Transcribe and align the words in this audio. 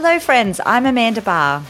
Hello, 0.00 0.20
friends. 0.20 0.60
I'm 0.64 0.86
Amanda 0.86 1.20
Barr. 1.20 1.60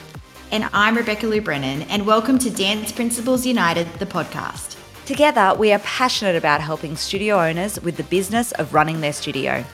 And 0.52 0.68
I'm 0.74 0.98
Rebecca 0.98 1.26
Lou 1.26 1.40
Brennan, 1.40 1.80
and 1.84 2.04
welcome 2.04 2.38
to 2.40 2.50
Dance 2.50 2.92
Principles 2.92 3.46
United, 3.46 3.90
the 3.94 4.04
podcast. 4.04 4.76
Together, 5.06 5.54
we 5.58 5.72
are 5.72 5.78
passionate 5.78 6.36
about 6.36 6.60
helping 6.60 6.94
studio 6.94 7.40
owners 7.40 7.80
with 7.80 7.96
the 7.96 8.02
business 8.02 8.52
of 8.52 8.74
running 8.74 9.00
their 9.00 9.14
studio. 9.14 9.64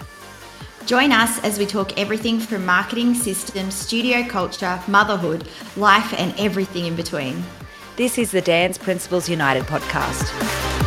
Join 0.86 1.10
us 1.10 1.42
as 1.42 1.58
we 1.58 1.66
talk 1.66 1.98
everything 1.98 2.38
from 2.38 2.64
marketing, 2.64 3.14
systems, 3.14 3.74
studio 3.74 4.22
culture, 4.22 4.80
motherhood, 4.86 5.48
life, 5.76 6.14
and 6.16 6.32
everything 6.38 6.86
in 6.86 6.94
between. 6.94 7.42
This 7.96 8.18
is 8.18 8.30
the 8.30 8.40
Dance 8.40 8.78
Principles 8.78 9.28
United 9.28 9.64
podcast. 9.64 10.83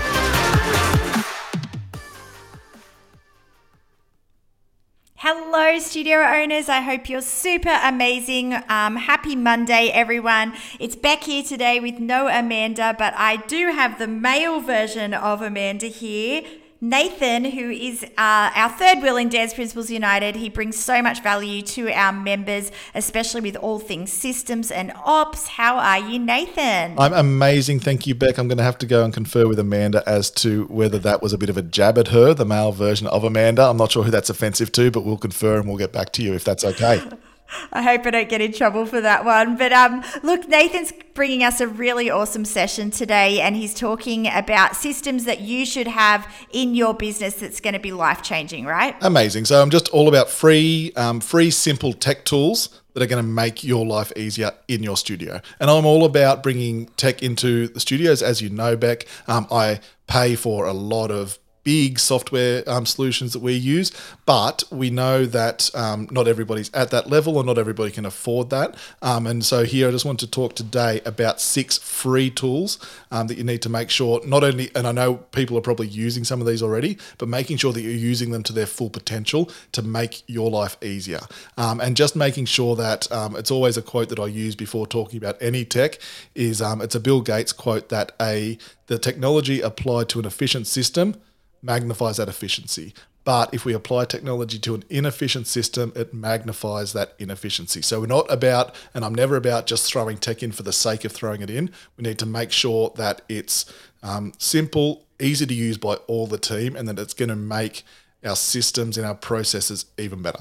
Hello, 5.21 5.79
studio 5.79 6.19
owners. 6.19 6.69
I 6.69 6.81
hope 6.81 7.09
you're 7.09 7.23
super 7.23 7.79
amazing. 7.81 8.53
Um, 8.69 8.97
happy 8.97 9.35
Monday, 9.35 9.89
everyone. 9.91 10.53
It's 10.79 10.95
Beck 10.95 11.23
here 11.23 11.41
today 11.41 11.79
with 11.79 11.97
no 11.97 12.27
Amanda, 12.27 12.95
but 12.99 13.15
I 13.15 13.37
do 13.37 13.71
have 13.71 13.97
the 13.97 14.05
male 14.05 14.59
version 14.59 15.15
of 15.15 15.41
Amanda 15.41 15.87
here. 15.87 16.43
Nathan, 16.79 17.43
who 17.45 17.71
is 17.71 18.03
uh, 18.03 18.51
our 18.53 18.69
third 18.69 19.01
wheel 19.01 19.17
in 19.17 19.29
Dance 19.29 19.55
Principles 19.55 19.89
United, 19.89 20.35
he 20.35 20.47
brings 20.47 20.77
so 20.77 21.01
much 21.01 21.23
value 21.23 21.63
to 21.63 21.91
our 21.91 22.11
members, 22.11 22.71
especially 22.93 23.41
with 23.41 23.55
all 23.55 23.79
things 23.79 24.13
systems 24.13 24.69
and 24.69 24.93
ops. 25.03 25.47
How 25.47 25.77
are 25.77 25.97
you, 25.97 26.19
Nathan? 26.19 26.93
I'm 26.99 27.13
amazing. 27.13 27.79
Thank 27.79 28.05
you, 28.05 28.13
Beck. 28.13 28.37
I'm 28.37 28.47
going 28.47 28.59
to 28.59 28.63
have 28.63 28.77
to 28.79 28.85
go 28.85 29.03
and 29.03 29.11
confer 29.11 29.47
with 29.47 29.57
Amanda 29.57 30.03
as 30.05 30.29
to 30.31 30.65
whether 30.65 30.99
that 30.99 31.23
was 31.23 31.33
a 31.33 31.37
bit 31.39 31.49
of 31.49 31.57
a 31.57 31.63
jab 31.63 31.97
at 31.97 32.09
her, 32.09 32.35
the 32.35 32.45
male 32.45 32.71
version 32.71 33.07
of 33.07 33.23
Amanda. 33.23 33.63
I'm 33.63 33.77
not 33.77 33.91
sure 33.91 34.03
who 34.03 34.11
that's 34.11 34.29
offensive 34.29 34.71
to, 34.73 34.91
but 34.91 35.03
we'll 35.03 35.17
confer 35.17 35.57
and 35.57 35.67
we'll 35.67 35.77
get 35.77 35.91
back 35.91 36.11
to 36.13 36.21
you 36.21 36.35
if 36.35 36.43
that's 36.43 36.63
okay. 36.63 37.01
I 37.71 37.81
hope 37.81 38.05
I 38.05 38.11
don't 38.11 38.29
get 38.29 38.41
in 38.41 38.53
trouble 38.53 38.85
for 38.85 39.01
that 39.01 39.25
one. 39.25 39.57
But 39.57 39.73
um, 39.73 40.03
look, 40.23 40.47
Nathan's 40.47 40.91
bringing 41.17 41.43
us 41.43 41.59
a 41.59 41.67
really 41.67 42.11
awesome 42.11 42.45
session 42.45 42.91
today, 42.91 43.41
and 43.41 43.55
he's 43.55 43.73
talking 43.73 44.27
about 44.27 44.75
systems 44.75 45.25
that 45.25 45.41
you 45.41 45.65
should 45.65 45.87
have 45.87 46.31
in 46.51 46.75
your 46.75 46.93
business 46.93 47.33
that's 47.33 47.59
going 47.59 47.73
to 47.73 47.79
be 47.79 47.91
life 47.91 48.21
changing, 48.21 48.65
right? 48.65 48.95
Amazing. 49.01 49.45
So 49.45 49.59
I'm 49.59 49.71
just 49.71 49.89
all 49.89 50.07
about 50.07 50.29
free, 50.29 50.93
um, 50.95 51.19
free, 51.19 51.49
simple 51.49 51.91
tech 51.91 52.23
tools 52.23 52.81
that 52.93 53.01
are 53.01 53.07
going 53.07 53.23
to 53.23 53.27
make 53.27 53.63
your 53.63 53.83
life 53.83 54.13
easier 54.15 54.51
in 54.67 54.83
your 54.83 54.95
studio. 54.95 55.41
And 55.59 55.71
I'm 55.71 55.87
all 55.87 56.05
about 56.05 56.43
bringing 56.43 56.85
tech 56.97 57.23
into 57.23 57.67
the 57.67 57.79
studios, 57.79 58.21
as 58.21 58.39
you 58.39 58.51
know, 58.51 58.77
Beck. 58.77 59.07
Um, 59.27 59.47
I 59.51 59.79
pay 60.05 60.35
for 60.35 60.65
a 60.65 60.73
lot 60.73 61.09
of 61.09 61.39
big 61.67 61.99
software 61.99 62.63
um, 62.65 62.85
solutions 62.85 63.33
that 63.33 63.41
we 63.41 63.51
use, 63.51 63.91
but 64.25 64.63
we 64.71 64.89
know 64.89 65.25
that 65.25 65.69
um, 65.75 66.07
not 66.11 66.25
everybody's 66.25 66.73
at 66.73 66.91
that 66.91 67.09
level 67.09 67.35
or 67.35 67.43
not 67.43 67.57
everybody 67.57 67.91
can 67.91 68.05
afford 68.05 68.49
that. 68.49 68.73
Um, 69.01 69.27
and 69.27 69.43
so 69.43 69.65
here 69.65 69.89
I 69.89 69.91
just 69.91 70.05
want 70.05 70.21
to 70.21 70.31
talk 70.31 70.55
today 70.55 71.01
about 71.03 71.41
six 71.41 71.77
free 71.77 72.29
tools 72.29 72.79
um, 73.11 73.27
that 73.27 73.37
you 73.37 73.43
need 73.43 73.61
to 73.63 73.69
make 73.69 73.89
sure 73.89 74.25
not 74.25 74.45
only, 74.45 74.71
and 74.75 74.87
I 74.87 74.93
know 74.93 75.15
people 75.33 75.57
are 75.57 75.61
probably 75.61 75.87
using 75.87 76.23
some 76.23 76.39
of 76.39 76.47
these 76.47 76.63
already, 76.63 76.97
but 77.17 77.27
making 77.27 77.57
sure 77.57 77.73
that 77.73 77.81
you're 77.81 77.91
using 77.91 78.31
them 78.31 78.43
to 78.43 78.53
their 78.53 78.65
full 78.65 78.89
potential 78.89 79.51
to 79.73 79.81
make 79.81 80.23
your 80.25 80.49
life 80.49 80.81
easier. 80.81 81.19
Um, 81.57 81.81
and 81.81 81.97
just 81.97 82.15
making 82.15 82.45
sure 82.45 82.77
that 82.77 83.11
um, 83.11 83.35
it's 83.35 83.51
always 83.51 83.75
a 83.75 83.81
quote 83.81 84.07
that 84.07 84.19
I 84.19 84.27
use 84.27 84.55
before 84.55 84.87
talking 84.87 85.17
about 85.17 85.35
any 85.41 85.65
tech 85.65 85.99
is 86.33 86.61
it's 86.61 86.95
a 86.95 87.01
Bill 87.01 87.19
Gates 87.19 87.51
quote 87.51 87.89
that 87.89 88.13
a 88.21 88.57
the 88.85 88.97
technology 88.97 89.59
applied 89.59 90.07
to 90.07 90.19
an 90.19 90.25
efficient 90.25 90.65
system 90.65 91.15
magnifies 91.61 92.17
that 92.17 92.29
efficiency. 92.29 92.93
But 93.23 93.53
if 93.53 93.65
we 93.65 93.73
apply 93.73 94.05
technology 94.05 94.57
to 94.59 94.73
an 94.73 94.85
inefficient 94.89 95.47
system, 95.47 95.91
it 95.97 96.13
magnifies 96.13 96.93
that 96.93 97.13
inefficiency. 97.19 97.81
So 97.81 97.99
we're 97.99 98.07
not 98.07 98.31
about, 98.31 98.73
and 98.93 99.03
I'm 99.03 99.13
never 99.13 99.35
about 99.35 99.67
just 99.67 99.91
throwing 99.91 100.17
tech 100.17 100.41
in 100.41 100.53
for 100.53 100.63
the 100.63 100.71
sake 100.71 101.03
of 101.03 101.11
throwing 101.11 101.41
it 101.41 101.49
in. 101.49 101.69
We 101.97 102.03
need 102.03 102.19
to 102.19 102.25
make 102.25 102.53
sure 102.53 102.93
that 102.95 103.23
it's 103.27 103.65
um, 104.01 104.31
simple, 104.37 105.05
easy 105.19 105.45
to 105.45 105.53
use 105.53 105.77
by 105.77 105.95
all 106.07 106.25
the 106.25 106.37
team, 106.37 106.77
and 106.77 106.87
that 106.87 106.97
it's 106.99 107.13
going 107.13 107.27
to 107.27 107.35
make 107.35 107.83
our 108.25 108.37
systems 108.37 108.97
and 108.97 109.05
our 109.05 109.15
processes 109.15 109.87
even 109.97 110.21
better. 110.21 110.39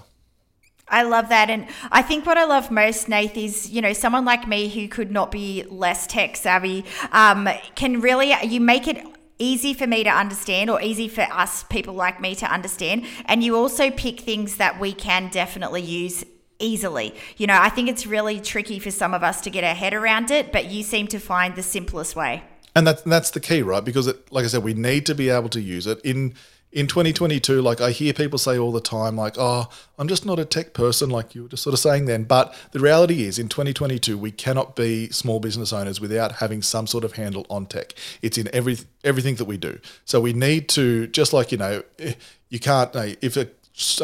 I 0.88 1.02
love 1.02 1.28
that. 1.30 1.50
And 1.50 1.66
I 1.90 2.02
think 2.02 2.24
what 2.24 2.38
I 2.38 2.44
love 2.44 2.70
most, 2.70 3.08
Nath, 3.08 3.36
is, 3.36 3.68
you 3.68 3.82
know, 3.82 3.92
someone 3.92 4.24
like 4.24 4.46
me 4.46 4.68
who 4.68 4.86
could 4.86 5.10
not 5.10 5.32
be 5.32 5.64
less 5.68 6.06
tech 6.06 6.36
savvy 6.36 6.84
um, 7.10 7.48
can 7.74 8.00
really, 8.00 8.32
you 8.44 8.60
make 8.60 8.86
it 8.86 9.04
easy 9.38 9.74
for 9.74 9.86
me 9.86 10.02
to 10.02 10.10
understand 10.10 10.70
or 10.70 10.80
easy 10.80 11.08
for 11.08 11.22
us 11.22 11.64
people 11.64 11.94
like 11.94 12.20
me 12.20 12.34
to 12.34 12.46
understand 12.46 13.04
and 13.26 13.44
you 13.44 13.54
also 13.56 13.90
pick 13.90 14.20
things 14.20 14.56
that 14.56 14.80
we 14.80 14.92
can 14.92 15.28
definitely 15.28 15.82
use 15.82 16.24
easily. 16.58 17.14
You 17.36 17.46
know, 17.46 17.58
I 17.60 17.68
think 17.68 17.88
it's 17.88 18.06
really 18.06 18.40
tricky 18.40 18.78
for 18.78 18.90
some 18.90 19.14
of 19.14 19.22
us 19.22 19.40
to 19.42 19.50
get 19.50 19.64
our 19.64 19.74
head 19.74 19.94
around 19.94 20.30
it, 20.30 20.52
but 20.52 20.70
you 20.70 20.82
seem 20.82 21.06
to 21.08 21.18
find 21.18 21.54
the 21.54 21.62
simplest 21.62 22.16
way. 22.16 22.42
And 22.74 22.86
that's 22.86 23.02
that's 23.02 23.30
the 23.30 23.40
key, 23.40 23.62
right? 23.62 23.84
Because 23.84 24.06
it, 24.06 24.30
like 24.30 24.44
I 24.44 24.48
said, 24.48 24.62
we 24.62 24.74
need 24.74 25.06
to 25.06 25.14
be 25.14 25.30
able 25.30 25.48
to 25.50 25.60
use 25.60 25.86
it 25.86 26.00
in 26.04 26.34
in 26.76 26.86
2022, 26.86 27.62
like 27.62 27.80
I 27.80 27.90
hear 27.90 28.12
people 28.12 28.38
say 28.38 28.58
all 28.58 28.70
the 28.70 28.82
time, 28.82 29.16
like, 29.16 29.36
oh, 29.38 29.66
I'm 29.98 30.08
just 30.08 30.26
not 30.26 30.38
a 30.38 30.44
tech 30.44 30.74
person, 30.74 31.08
like 31.08 31.34
you 31.34 31.44
were 31.44 31.48
just 31.48 31.62
sort 31.62 31.72
of 31.72 31.80
saying 31.80 32.04
then. 32.04 32.24
But 32.24 32.54
the 32.72 32.80
reality 32.80 33.24
is, 33.24 33.38
in 33.38 33.48
2022, 33.48 34.18
we 34.18 34.30
cannot 34.30 34.76
be 34.76 35.08
small 35.08 35.40
business 35.40 35.72
owners 35.72 36.02
without 36.02 36.32
having 36.32 36.60
some 36.60 36.86
sort 36.86 37.02
of 37.02 37.12
handle 37.12 37.46
on 37.48 37.64
tech. 37.64 37.94
It's 38.20 38.36
in 38.36 38.54
every 38.54 38.76
everything 39.04 39.36
that 39.36 39.46
we 39.46 39.56
do. 39.56 39.78
So 40.04 40.20
we 40.20 40.34
need 40.34 40.68
to, 40.70 41.06
just 41.06 41.32
like, 41.32 41.50
you 41.50 41.56
know, 41.56 41.82
eh, 41.98 42.12
you 42.50 42.60
can't, 42.60 42.94
if 42.94 43.38
a 43.38 43.48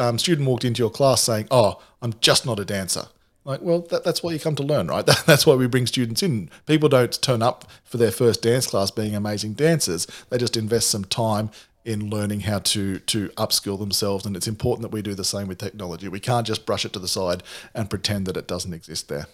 um, 0.01 0.19
student 0.19 0.49
walked 0.49 0.65
into 0.65 0.83
your 0.83 0.91
class 0.91 1.21
saying, 1.21 1.49
oh, 1.51 1.79
I'm 2.01 2.15
just 2.21 2.47
not 2.47 2.59
a 2.59 2.65
dancer. 2.65 3.05
Like, 3.45 3.61
well, 3.61 3.81
that, 3.91 4.05
that's 4.05 4.23
what 4.23 4.33
you 4.33 4.41
come 4.41 4.55
to 4.55 4.63
learn, 4.63 4.87
right? 4.87 5.05
That, 5.05 5.23
that's 5.27 5.45
why 5.45 5.57
we 5.57 5.67
bring 5.67 5.87
students 5.87 6.23
in. 6.23 6.49
People 6.67 6.89
don't 6.89 7.21
turn 7.21 7.43
up 7.43 7.67
for 7.85 7.99
their 7.99 8.13
first 8.13 8.41
dance 8.41 8.67
class 8.67 8.91
being 8.91 9.15
amazing 9.15 9.55
dancers. 9.55 10.07
They 10.31 10.39
just 10.39 10.57
invest 10.57 10.89
some 10.89 11.05
time 11.05 11.51
in 11.85 12.11
learning 12.11 12.41
how 12.41 12.59
to 12.59 12.99
to 13.01 13.29
upskill 13.31 13.79
themselves 13.79 14.25
and 14.27 14.37
it's 14.37 14.49
important 14.49 14.83
that 14.83 14.93
we 14.93 15.03
do 15.03 15.15
the 15.15 15.25
same 15.25 15.49
with 15.49 15.59
technology 15.59 16.09
we 16.09 16.21
can't 16.21 16.47
just 16.47 16.65
brush 16.67 16.85
it 16.85 16.93
to 16.93 16.99
the 16.99 17.09
side 17.09 17.43
and 17.75 17.91
pretend 17.91 18.27
that 18.27 18.37
it 18.37 18.47
doesn't 18.47 18.73
exist 18.73 19.09
there 19.09 19.27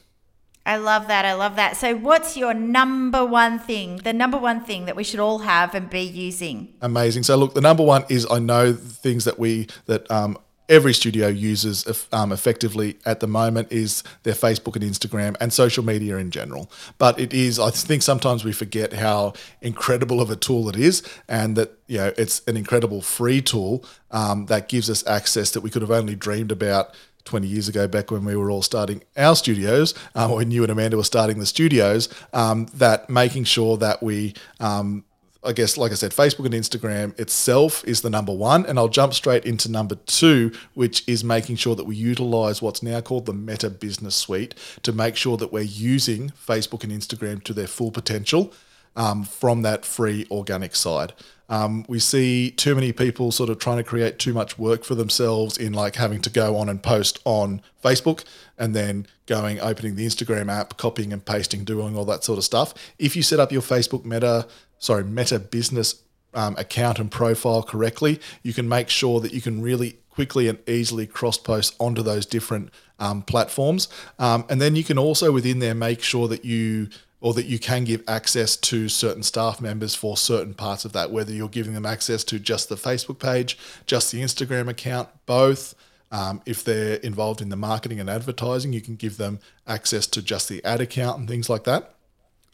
I 0.66 0.76
love 0.76 1.08
that. 1.08 1.24
I 1.24 1.32
love 1.32 1.56
that. 1.56 1.78
So, 1.78 1.96
what's 1.96 2.36
your 2.36 2.52
number 2.52 3.24
one 3.24 3.58
thing, 3.58 3.96
the 4.04 4.12
number 4.12 4.36
one 4.36 4.60
thing 4.62 4.84
that 4.84 4.96
we 4.96 5.02
should 5.02 5.18
all 5.18 5.38
have 5.38 5.74
and 5.74 5.88
be 5.88 6.02
using? 6.02 6.74
Amazing. 6.82 7.22
So, 7.22 7.36
look, 7.36 7.54
the 7.54 7.62
number 7.62 7.82
one 7.82 8.04
is 8.10 8.26
I 8.30 8.38
know 8.38 8.74
things 8.74 9.24
that 9.24 9.38
we 9.38 9.68
that 9.86 10.10
um, 10.10 10.36
every 10.68 10.92
studio 10.92 11.28
uses 11.28 12.06
um, 12.12 12.32
effectively 12.32 12.98
at 13.04 13.20
the 13.20 13.26
moment 13.26 13.72
is 13.72 14.02
their 14.22 14.34
Facebook 14.34 14.76
and 14.76 14.84
Instagram 14.84 15.36
and 15.40 15.52
social 15.52 15.84
media 15.84 16.16
in 16.16 16.30
general. 16.30 16.70
But 16.98 17.18
it 17.18 17.32
is, 17.32 17.58
I 17.58 17.70
think 17.70 18.02
sometimes 18.02 18.44
we 18.44 18.52
forget 18.52 18.92
how 18.92 19.32
incredible 19.62 20.20
of 20.20 20.30
a 20.30 20.36
tool 20.36 20.68
it 20.68 20.76
is, 20.76 21.02
and 21.28 21.56
that 21.56 21.78
you 21.86 21.98
know 21.98 22.12
it's 22.16 22.42
an 22.46 22.56
incredible 22.56 23.02
free 23.02 23.40
tool 23.40 23.84
um, 24.10 24.46
that 24.46 24.68
gives 24.68 24.90
us 24.90 25.06
access 25.06 25.50
that 25.52 25.60
we 25.60 25.70
could 25.70 25.82
have 25.82 25.90
only 25.90 26.14
dreamed 26.14 26.52
about 26.52 26.94
20 27.24 27.46
years 27.46 27.68
ago, 27.68 27.86
back 27.86 28.10
when 28.10 28.24
we 28.24 28.34
were 28.34 28.50
all 28.50 28.62
starting 28.62 29.02
our 29.16 29.36
studios, 29.36 29.92
um, 30.14 30.30
when 30.30 30.50
you 30.50 30.62
and 30.62 30.72
Amanda 30.72 30.96
were 30.96 31.04
starting 31.04 31.38
the 31.38 31.46
studios, 31.46 32.08
um, 32.32 32.66
that 32.74 33.10
making 33.10 33.44
sure 33.44 33.76
that 33.76 34.02
we 34.02 34.32
um, 34.60 35.04
I 35.44 35.52
guess, 35.52 35.76
like 35.76 35.92
I 35.92 35.94
said, 35.94 36.10
Facebook 36.10 36.46
and 36.46 36.54
Instagram 36.54 37.18
itself 37.18 37.84
is 37.84 38.02
the 38.02 38.10
number 38.10 38.32
one. 38.32 38.66
And 38.66 38.78
I'll 38.78 38.88
jump 38.88 39.14
straight 39.14 39.44
into 39.44 39.70
number 39.70 39.94
two, 39.94 40.50
which 40.74 41.08
is 41.08 41.22
making 41.22 41.56
sure 41.56 41.76
that 41.76 41.84
we 41.84 41.94
utilize 41.94 42.60
what's 42.60 42.82
now 42.82 43.00
called 43.00 43.26
the 43.26 43.32
Meta 43.32 43.70
Business 43.70 44.16
Suite 44.16 44.54
to 44.82 44.92
make 44.92 45.14
sure 45.14 45.36
that 45.36 45.52
we're 45.52 45.62
using 45.62 46.30
Facebook 46.30 46.82
and 46.82 46.92
Instagram 46.92 47.42
to 47.44 47.54
their 47.54 47.68
full 47.68 47.92
potential 47.92 48.52
um, 48.96 49.22
from 49.22 49.62
that 49.62 49.84
free 49.84 50.26
organic 50.30 50.74
side. 50.74 51.12
Um, 51.50 51.86
we 51.88 51.98
see 51.98 52.50
too 52.50 52.74
many 52.74 52.92
people 52.92 53.32
sort 53.32 53.48
of 53.48 53.58
trying 53.58 53.78
to 53.78 53.84
create 53.84 54.18
too 54.18 54.34
much 54.34 54.58
work 54.58 54.84
for 54.84 54.94
themselves 54.94 55.56
in 55.56 55.72
like 55.72 55.96
having 55.96 56.20
to 56.22 56.30
go 56.30 56.56
on 56.56 56.68
and 56.68 56.82
post 56.82 57.20
on 57.24 57.62
Facebook 57.82 58.24
and 58.58 58.74
then 58.74 59.06
going, 59.26 59.58
opening 59.60 59.94
the 59.94 60.04
Instagram 60.04 60.52
app, 60.52 60.76
copying 60.76 61.10
and 61.10 61.24
pasting, 61.24 61.64
doing 61.64 61.96
all 61.96 62.04
that 62.04 62.22
sort 62.22 62.38
of 62.38 62.44
stuff. 62.44 62.74
If 62.98 63.16
you 63.16 63.22
set 63.22 63.40
up 63.40 63.50
your 63.50 63.62
Facebook 63.62 64.04
Meta 64.04 64.46
sorry, 64.78 65.04
Meta 65.04 65.38
Business 65.38 66.02
um, 66.34 66.56
account 66.56 66.98
and 66.98 67.10
profile 67.10 67.62
correctly, 67.62 68.20
you 68.42 68.52
can 68.52 68.68
make 68.68 68.88
sure 68.88 69.20
that 69.20 69.32
you 69.32 69.40
can 69.40 69.60
really 69.62 69.98
quickly 70.10 70.48
and 70.48 70.58
easily 70.68 71.06
cross 71.06 71.38
post 71.38 71.74
onto 71.78 72.02
those 72.02 72.26
different 72.26 72.70
um, 72.98 73.22
platforms. 73.22 73.88
Um, 74.18 74.44
and 74.48 74.60
then 74.60 74.76
you 74.76 74.84
can 74.84 74.98
also 74.98 75.30
within 75.32 75.60
there 75.60 75.74
make 75.74 76.02
sure 76.02 76.28
that 76.28 76.44
you 76.44 76.88
or 77.20 77.34
that 77.34 77.46
you 77.46 77.58
can 77.58 77.84
give 77.84 78.02
access 78.06 78.56
to 78.56 78.88
certain 78.88 79.22
staff 79.22 79.60
members 79.60 79.94
for 79.94 80.16
certain 80.16 80.54
parts 80.54 80.84
of 80.84 80.92
that, 80.92 81.10
whether 81.10 81.32
you're 81.32 81.48
giving 81.48 81.74
them 81.74 81.84
access 81.84 82.22
to 82.22 82.38
just 82.38 82.68
the 82.68 82.76
Facebook 82.76 83.18
page, 83.18 83.58
just 83.86 84.12
the 84.12 84.20
Instagram 84.20 84.68
account, 84.68 85.08
both. 85.26 85.74
Um, 86.10 86.40
if 86.46 86.64
they're 86.64 86.96
involved 86.96 87.42
in 87.42 87.48
the 87.48 87.56
marketing 87.56 88.00
and 88.00 88.08
advertising, 88.08 88.72
you 88.72 88.80
can 88.80 88.96
give 88.96 89.16
them 89.16 89.40
access 89.66 90.06
to 90.08 90.22
just 90.22 90.48
the 90.48 90.64
ad 90.64 90.80
account 90.80 91.18
and 91.18 91.28
things 91.28 91.50
like 91.50 91.64
that. 91.64 91.94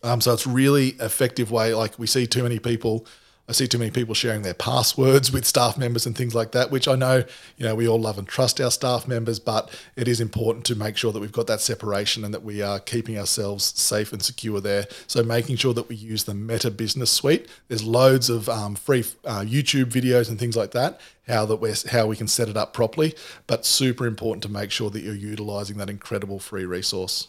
Um, 0.05 0.21
so 0.21 0.33
it's 0.33 0.47
really 0.47 0.91
effective 1.01 1.51
way. 1.51 1.75
Like 1.75 1.99
we 1.99 2.06
see 2.06 2.27
too 2.27 2.43
many 2.43 2.59
people 2.59 3.06
I 3.47 3.53
see 3.53 3.67
too 3.67 3.79
many 3.79 3.91
people 3.91 4.15
sharing 4.15 4.41
their 4.41 4.55
passwords 4.55 5.31
with 5.31 5.45
staff 5.45 5.77
members 5.77 6.06
and 6.06 6.17
things 6.17 6.35
like 6.35 6.53
that, 6.53 6.71
which 6.71 6.89
I 6.89 6.95
know, 6.95 7.25
you 7.59 7.67
know, 7.67 7.75
we 7.75 7.87
all 7.87 8.01
love 8.01 8.17
and 8.17 8.27
trust 8.27 8.59
our 8.59 8.71
staff 8.71 9.06
members, 9.06 9.39
but 9.39 9.71
it 9.97 10.09
is 10.09 10.19
important 10.19 10.65
to 10.67 10.75
make 10.75 10.97
sure 10.97 11.12
that 11.12 11.21
we've 11.21 11.31
got 11.31 11.47
that 11.49 11.61
separation 11.61 12.25
and 12.25 12.33
that 12.33 12.43
we 12.43 12.62
are 12.62 12.81
keeping 12.81 13.19
ourselves 13.19 13.79
safe 13.79 14.15
and 14.15 14.23
secure 14.23 14.62
there. 14.62 14.87
So 15.06 15.23
making 15.23 15.56
sure 15.56 15.75
that 15.75 15.91
we 15.91 15.97
use 15.97 16.25
the 16.25 16.33
Meta 16.33 16.71
Business 16.71 17.11
Suite. 17.11 17.47
There's 17.69 17.85
loads 17.85 18.31
of 18.31 18.49
um, 18.49 18.77
free 18.77 19.05
uh, 19.27 19.41
YouTube 19.41 19.91
videos 19.91 20.31
and 20.31 20.39
things 20.39 20.56
like 20.56 20.71
that. 20.71 20.99
How 21.29 21.45
that 21.47 21.56
we 21.56 21.73
how 21.91 22.06
we 22.06 22.17
can 22.17 22.29
set 22.29 22.51
it 22.51 22.56
up 22.56 22.75
properly, 22.75 23.15
but 23.47 23.65
super 23.65 24.06
important 24.06 24.43
to 24.43 24.51
make 24.51 24.71
sure 24.71 24.91
that 24.91 25.03
you're 25.03 25.15
utilizing 25.15 25.79
that 25.79 25.89
incredible 25.89 26.39
free 26.39 26.67
resource. 26.67 27.29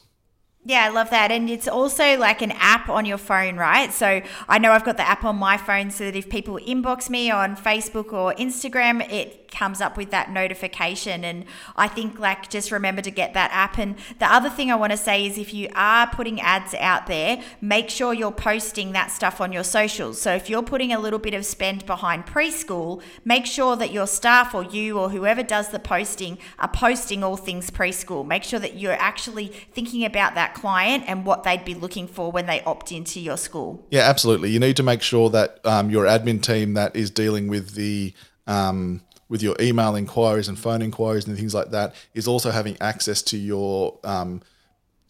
Yeah, 0.67 0.85
I 0.85 0.89
love 0.89 1.12
that. 1.12 1.31
And 1.31 1.47
it's 1.47 1.67
also 1.67 2.17
like 2.17 2.41
an 2.41 2.51
app 2.53 2.89
on 2.89 3.06
your 3.06 3.19
phone, 3.19 3.56
right? 3.56 3.94
So 3.94 4.23
I 4.50 4.57
know 4.57 4.71
I've 4.71 4.83
got 4.83 4.97
the 4.97 5.07
app 5.07 5.23
on 5.23 5.35
my 5.35 5.57
phone 5.57 5.91
so 5.91 6.06
that 6.06 6.15
if 6.15 6.27
people 6.27 6.57
inbox 6.57 7.07
me 7.07 7.29
on 7.29 7.56
Facebook 7.56 8.12
or 8.12 8.33
Instagram, 8.33 9.07
it 9.12 9.51
comes 9.51 9.79
up 9.79 9.95
with 9.95 10.09
that 10.09 10.31
notification. 10.31 11.23
And 11.23 11.45
I 11.75 11.88
think, 11.88 12.17
like, 12.19 12.50
just 12.50 12.71
remember 12.71 13.03
to 13.03 13.12
get 13.12 13.35
that 13.35 13.51
app. 13.53 13.77
And 13.77 13.95
the 14.17 14.25
other 14.25 14.50
thing 14.50 14.71
I 14.71 14.75
want 14.75 14.91
to 14.91 14.97
say 14.97 15.27
is 15.27 15.38
if 15.38 15.53
you 15.53 15.69
are 15.75 16.07
putting 16.07 16.41
ads 16.41 16.73
out 16.73 17.06
there, 17.06 17.41
make 17.62 17.91
sure 17.91 18.13
you're 18.13 18.31
posting 18.31 18.91
that 18.94 19.12
stuff 19.12 19.39
on 19.39 19.53
your 19.53 19.63
socials. 19.63 20.19
So 20.19 20.33
if 20.33 20.50
you're 20.50 20.63
putting 20.63 20.91
a 20.91 21.00
little 21.00 21.19
bit 21.19 21.35
of 21.35 21.45
spend 21.45 21.85
behind 21.85 22.25
preschool, 22.25 23.03
make 23.23 23.45
sure 23.45 23.75
that 23.75 23.91
your 23.91 24.07
staff 24.07 24.56
or 24.56 24.63
you 24.63 24.97
or 24.97 25.09
whoever 25.09 25.44
does 25.44 25.69
the 25.69 25.79
posting 25.79 26.39
are 26.57 26.67
posting 26.67 27.23
all 27.23 27.38
things 27.38 27.69
preschool. 27.69 28.25
Make 28.25 28.44
sure 28.44 28.59
that 28.59 28.77
you're 28.77 28.94
actually 28.94 29.47
thinking 29.71 30.03
about 30.03 30.33
that 30.33 30.54
client 30.55 31.03
and 31.05 31.25
what 31.25 31.43
they'd 31.43 31.63
be 31.63 31.75
looking 31.75 32.07
for 32.07 32.31
when 32.31 32.47
they 32.47 32.61
opt 32.61 32.91
into 32.91 33.19
your 33.19 33.37
school. 33.37 33.85
Yeah, 33.91 34.09
absolutely. 34.09 34.49
You 34.49 34.59
need 34.59 34.77
to 34.77 34.83
make 34.83 35.03
sure 35.03 35.29
that 35.29 35.59
um, 35.65 35.91
your 35.91 36.05
admin 36.05 36.41
team 36.41 36.73
that 36.73 36.95
is 36.95 37.11
dealing 37.11 37.47
with 37.47 37.75
the 37.75 38.13
um, 38.47 39.01
with 39.27 39.43
your 39.43 39.55
email 39.59 39.95
inquiries 39.95 40.47
and 40.47 40.57
phone 40.57 40.81
inquiries 40.81 41.27
and 41.27 41.37
things 41.37 41.53
like 41.53 41.71
that 41.71 41.93
is 42.13 42.27
also 42.27 42.51
having 42.51 42.77
access 42.79 43.21
to 43.23 43.37
your 43.37 43.99
um, 44.03 44.41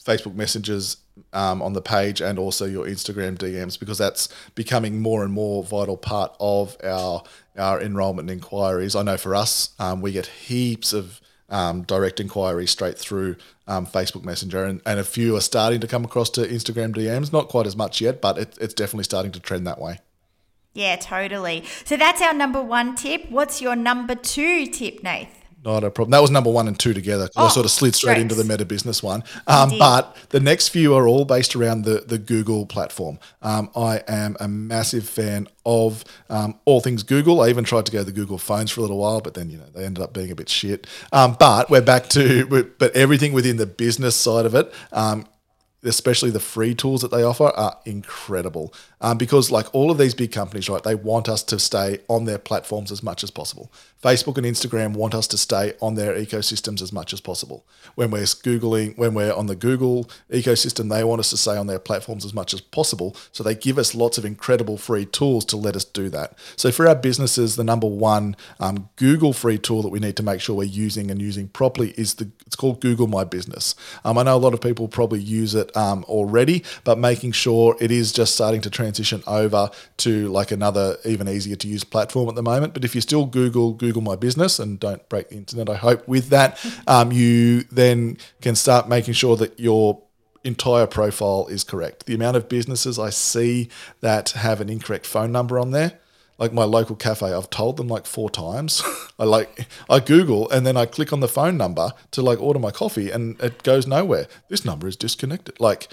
Facebook 0.04 0.36
messages 0.36 0.98
um, 1.34 1.62
on 1.62 1.74
the 1.74 1.82
page 1.82 2.22
and 2.22 2.40
also 2.40 2.66
your 2.66 2.86
Instagram 2.86 3.38
DMs 3.38 3.80
because 3.80 3.98
that's 3.98 4.30
becoming 4.56 5.00
more 5.00 5.24
and 5.24 5.32
more 5.32 5.64
vital 5.64 5.98
part 5.98 6.36
of 6.40 6.76
our 6.84 7.24
our 7.58 7.82
enrollment 7.82 8.30
inquiries. 8.30 8.96
I 8.96 9.04
know 9.04 9.18
for 9.18 9.36
us, 9.36 9.76
um, 9.80 10.02
we 10.02 10.12
get 10.12 10.28
heaps 10.28 10.92
of 10.92 11.22
um, 11.50 11.84
direct 11.84 12.20
inquiries 12.20 12.72
straight 12.72 12.98
through 12.98 13.36
um, 13.68 13.86
Facebook 13.86 14.24
Messenger, 14.24 14.66
and, 14.66 14.82
and 14.86 15.00
a 15.00 15.04
few 15.04 15.36
are 15.36 15.42
starting 15.42 15.80
to 15.82 15.88
come 15.88 16.06
across 16.06 16.30
to 16.32 16.42
Instagram 16.42 16.96
DMs. 16.96 17.32
Not 17.32 17.50
quite 17.50 17.68
as 17.68 17.76
much 17.76 18.02
yet, 18.02 18.22
but 18.22 18.38
it, 18.38 18.58
it's 18.60 18.74
definitely 18.74 19.04
starting 19.04 19.32
to 19.34 19.40
trend 19.40 19.66
that 19.68 19.80
way. 19.80 20.00
Yeah, 20.74 20.98
totally. 20.98 21.64
So 21.86 21.96
that's 21.96 22.22
our 22.22 22.34
number 22.34 22.62
one 22.62 22.96
tip. 22.96 23.30
What's 23.30 23.62
your 23.62 23.76
number 23.76 24.14
two 24.14 24.68
tip, 24.68 25.04
Nath? 25.04 25.45
Not 25.66 25.84
a 25.84 25.90
problem. 25.90 26.12
That 26.12 26.22
was 26.22 26.30
number 26.30 26.52
one 26.52 26.68
and 26.68 26.78
two 26.78 26.94
together. 26.94 27.28
Oh, 27.36 27.46
I 27.46 27.50
sort 27.50 27.66
of 27.66 27.72
slid 27.72 27.96
straight 27.96 28.20
into 28.20 28.36
the 28.36 28.44
Meta 28.44 28.66
Business 28.66 29.02
one. 29.02 29.24
Um, 29.48 29.72
but 29.80 30.16
the 30.30 30.40
next 30.40 30.70
few 30.70 30.94
are 30.94 31.08
all 31.08 31.26
based 31.26 31.56
around 31.56 31.86
the, 31.86 32.04
the 32.06 32.20
Google 32.20 32.68
platform. 32.68 33.18
Um, 33.42 33.72
I 33.76 34.04
am 34.08 34.38
a 34.40 34.48
massive 34.48 35.10
fan 35.10 35.48
of 35.66 36.06
um, 36.30 36.60
all 36.66 36.82
things 36.82 37.02
Google. 37.02 37.42
I 37.42 37.50
even 37.50 37.64
tried 37.64 37.88
to 37.88 37.92
go 37.92 38.00
to 38.00 38.04
the 38.04 38.12
Google 38.12 38.38
phones 38.38 38.70
for 38.70 38.82
a 38.82 38.84
little 38.84 39.00
while, 39.00 39.22
but 39.22 39.34
then 39.34 39.50
you 39.50 39.58
know 39.58 39.66
they 39.74 39.84
ended 39.86 40.04
up 40.04 40.14
being 40.14 40.30
a 40.30 40.36
bit 40.36 40.50
shit. 40.50 40.86
Um, 41.12 41.36
but 41.40 41.70
we're 41.72 41.82
back 41.82 42.10
to 42.10 42.46
but 42.78 42.96
everything 42.96 43.34
within 43.34 43.58
the 43.58 43.66
business 43.66 44.16
side 44.16 44.46
of 44.46 44.54
it 44.54 44.72
um, 44.92 45.26
especially 45.86 46.32
the 46.32 46.40
free 46.40 46.74
tools 46.74 47.02
that 47.02 47.12
they 47.12 47.24
offer 47.24 47.46
are 47.56 47.78
incredible. 47.86 48.74
Um, 49.02 49.18
because 49.18 49.52
like 49.52 49.74
all 49.74 49.92
of 49.92 49.98
these 49.98 50.16
big 50.16 50.32
companies 50.32 50.68
right 50.68 50.82
they 50.82 50.96
want 50.96 51.30
us 51.30 51.44
to 51.44 51.60
stay 51.60 52.00
on 52.08 52.26
their 52.26 52.40
platforms 52.40 52.92
as 52.92 53.04
much 53.04 53.24
as 53.24 53.30
possible. 53.30 53.72
Facebook 54.04 54.38
and 54.38 54.46
instagram 54.46 54.94
want 54.94 55.14
us 55.14 55.28
to 55.28 55.38
stay 55.38 55.74
on 55.82 55.96
their 55.96 56.16
ecosystems 56.16 56.82
as 56.82 56.92
much 56.92 57.14
as 57.14 57.22
possible. 57.22 57.66
When 57.96 58.10
we're 58.10 58.24
googling 58.24 58.98
when 58.98 59.14
we're 59.14 59.34
on 59.34 59.46
the 59.46 59.56
google 59.56 60.10
ecosystem 60.32 60.90
they 60.90 61.04
want 61.04 61.20
us 61.20 61.30
to 61.32 61.38
stay 61.38 61.56
on 61.56 61.68
their 61.68 61.80
platforms 61.80 62.26
as 62.26 62.34
much 62.34 62.54
as 62.54 62.62
possible. 62.62 63.16
So 63.32 63.44
they 63.44 63.54
give 63.54 63.78
us 63.78 63.94
lots 63.94 64.18
of 64.18 64.26
incredible 64.26 64.78
free 64.78 65.06
tools 65.06 65.46
to 65.46 65.58
let 65.58 65.76
us 65.76 65.86
do 65.86 66.10
that. 66.10 66.38
So 66.56 66.72
for 66.72 66.88
our 66.88 66.96
businesses 66.96 67.58
the 67.58 67.64
number 67.64 67.88
one 67.88 68.36
um, 68.60 68.90
google 68.96 69.34
free 69.34 69.60
tool 69.60 69.82
that 69.84 69.90
we 69.90 70.00
need 70.00 70.18
to 70.18 70.24
make 70.24 70.42
sure 70.42 70.56
we're 70.56 70.64
using 70.64 71.12
and 71.12 71.22
using 71.22 71.48
properly 71.48 71.92
is 71.92 72.16
the 72.16 72.30
it's 72.48 72.56
called 72.56 72.82
google 72.82 73.08
my 73.08 73.24
business. 73.24 73.76
Um, 74.04 74.18
i 74.18 74.24
know 74.24 74.36
a 74.36 74.38
lot 74.38 74.54
of 74.54 74.62
people 74.62 74.88
probably 74.88 75.20
use 75.20 75.54
it 75.54 75.75
um, 75.76 76.04
already, 76.06 76.64
but 76.84 76.98
making 76.98 77.34
sure 77.34 77.76
it 77.80 77.92
is 77.92 78.12
just 78.12 78.36
starting 78.36 78.62
to 78.62 78.70
transition 78.70 79.24
over 79.28 79.70
to 79.98 80.28
like 80.30 80.52
another 80.52 80.98
even 81.06 81.28
easier 81.28 81.56
to 81.56 81.68
use 81.68 81.84
platform 81.84 82.30
at 82.30 82.36
the 82.36 82.44
moment. 82.44 82.74
But 82.74 82.84
if 82.84 82.96
you 82.96 83.02
still 83.02 83.26
Google 83.26 83.74
Google 83.74 84.02
My 84.02 84.16
Business 84.16 84.60
and 84.60 84.80
don't 84.80 85.08
break 85.10 85.30
the 85.30 85.36
internet, 85.36 85.70
I 85.70 85.76
hope 85.76 86.08
with 86.08 86.30
that, 86.30 86.64
um, 86.88 87.12
you 87.12 87.64
then 87.72 88.18
can 88.42 88.56
start 88.56 88.88
making 88.88 89.14
sure 89.14 89.36
that 89.38 89.60
your 89.60 90.02
entire 90.44 90.86
profile 90.86 91.48
is 91.48 91.64
correct. 91.64 92.06
The 92.06 92.14
amount 92.14 92.38
of 92.38 92.48
businesses 92.48 93.00
I 93.00 93.10
see 93.10 93.70
that 94.02 94.30
have 94.32 94.62
an 94.62 94.70
incorrect 94.70 95.06
phone 95.06 95.32
number 95.32 95.60
on 95.60 95.72
there 95.72 96.00
like 96.38 96.52
my 96.52 96.64
local 96.64 96.96
cafe, 96.96 97.34
I've 97.34 97.50
told 97.50 97.78
them 97.78 97.88
like 97.88 98.06
four 98.06 98.30
times. 98.30 98.84
I 99.20 99.24
like 99.24 99.68
I 99.90 100.00
Google 100.00 100.50
and 100.50 100.66
then 100.66 100.76
I 100.76 100.86
click 100.86 101.14
on 101.14 101.22
the 101.22 101.28
phone 101.28 101.58
number 101.58 101.94
to 102.12 102.22
like 102.22 102.42
order 102.42 102.60
my 102.60 102.72
coffee 102.72 103.10
and 103.10 103.40
it 103.42 103.64
goes 103.64 103.88
nowhere. 103.88 104.28
This 104.50 104.66
number 104.66 104.88
is 104.88 104.96
disconnected. 104.96 105.60
Like 105.60 105.88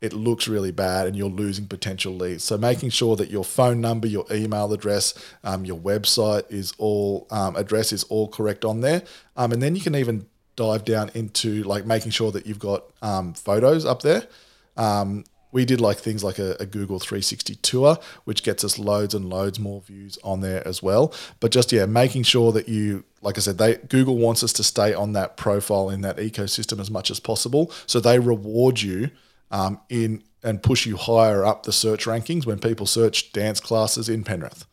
it 0.00 0.12
looks 0.12 0.46
really 0.46 0.70
bad 0.70 1.06
and 1.08 1.16
you're 1.16 1.28
losing 1.28 1.66
potential 1.66 2.14
leads. 2.14 2.44
So 2.44 2.56
making 2.56 2.90
sure 2.90 3.16
that 3.16 3.30
your 3.30 3.44
phone 3.44 3.80
number, 3.80 4.06
your 4.06 4.24
email 4.30 4.72
address, 4.72 5.14
um, 5.42 5.64
your 5.64 5.78
website 5.78 6.44
is 6.50 6.72
all 6.78 7.26
um, 7.30 7.56
address 7.56 7.92
is 7.92 8.04
all 8.04 8.28
correct 8.28 8.64
on 8.64 8.80
there. 8.80 9.02
Um, 9.36 9.52
and 9.52 9.60
then 9.60 9.74
you 9.74 9.82
can 9.82 9.96
even 9.96 10.26
dive 10.54 10.84
down 10.84 11.10
into 11.14 11.64
like 11.64 11.86
making 11.86 12.12
sure 12.12 12.30
that 12.32 12.46
you've 12.46 12.58
got 12.58 12.84
um, 13.02 13.34
photos 13.34 13.84
up 13.84 14.02
there. 14.02 14.26
We 15.50 15.64
did 15.64 15.80
like 15.80 15.98
things 15.98 16.22
like 16.22 16.38
a, 16.38 16.56
a, 16.60 16.66
Google 16.66 16.98
360 16.98 17.54
tour, 17.56 17.98
which 18.24 18.42
gets 18.42 18.64
us 18.64 18.78
loads 18.78 19.14
and 19.14 19.30
loads 19.30 19.58
more 19.58 19.80
views 19.80 20.18
on 20.22 20.40
there 20.40 20.66
as 20.66 20.82
well. 20.82 21.12
But 21.40 21.52
just 21.52 21.72
yeah, 21.72 21.86
making 21.86 22.24
sure 22.24 22.52
that 22.52 22.68
you, 22.68 23.04
like 23.22 23.38
I 23.38 23.40
said, 23.40 23.58
they 23.58 23.76
Google 23.76 24.18
wants 24.18 24.42
us 24.42 24.52
to 24.54 24.62
stay 24.62 24.92
on 24.92 25.12
that 25.14 25.36
profile 25.36 25.90
in 25.90 26.02
that 26.02 26.18
ecosystem 26.18 26.80
as 26.80 26.90
much 26.90 27.10
as 27.10 27.18
possible. 27.18 27.72
So 27.86 27.98
they 28.00 28.18
reward 28.18 28.82
you 28.82 29.10
um, 29.50 29.80
in 29.88 30.22
and 30.42 30.62
push 30.62 30.86
you 30.86 30.96
higher 30.96 31.44
up 31.44 31.64
the 31.64 31.72
search 31.72 32.04
rankings 32.04 32.46
when 32.46 32.58
people 32.58 32.86
search 32.86 33.32
dance 33.32 33.60
classes 33.60 34.08
in 34.08 34.24
Penrith. 34.24 34.66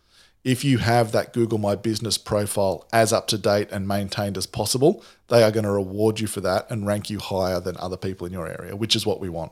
If 0.43 0.63
you 0.63 0.77
have 0.77 1.11
that 1.11 1.33
Google 1.33 1.57
My 1.57 1.75
Business 1.75 2.19
profile 2.19 2.87
as 2.93 3.11
up 3.11 3.25
to 3.29 3.37
date 3.37 3.71
and 3.71 3.87
maintained 3.87 4.37
as 4.37 4.45
possible, 4.45 5.03
they 5.27 5.41
are 5.41 5.49
going 5.49 5.63
to 5.63 5.71
reward 5.71 6.19
you 6.19 6.27
for 6.27 6.39
that 6.41 6.69
and 6.69 6.85
rank 6.85 7.09
you 7.09 7.17
higher 7.17 7.59
than 7.59 7.75
other 7.77 7.97
people 7.97 8.27
in 8.27 8.33
your 8.33 8.47
area, 8.47 8.75
which 8.75 8.95
is 8.95 9.07
what 9.07 9.19
we 9.19 9.27
want. 9.27 9.51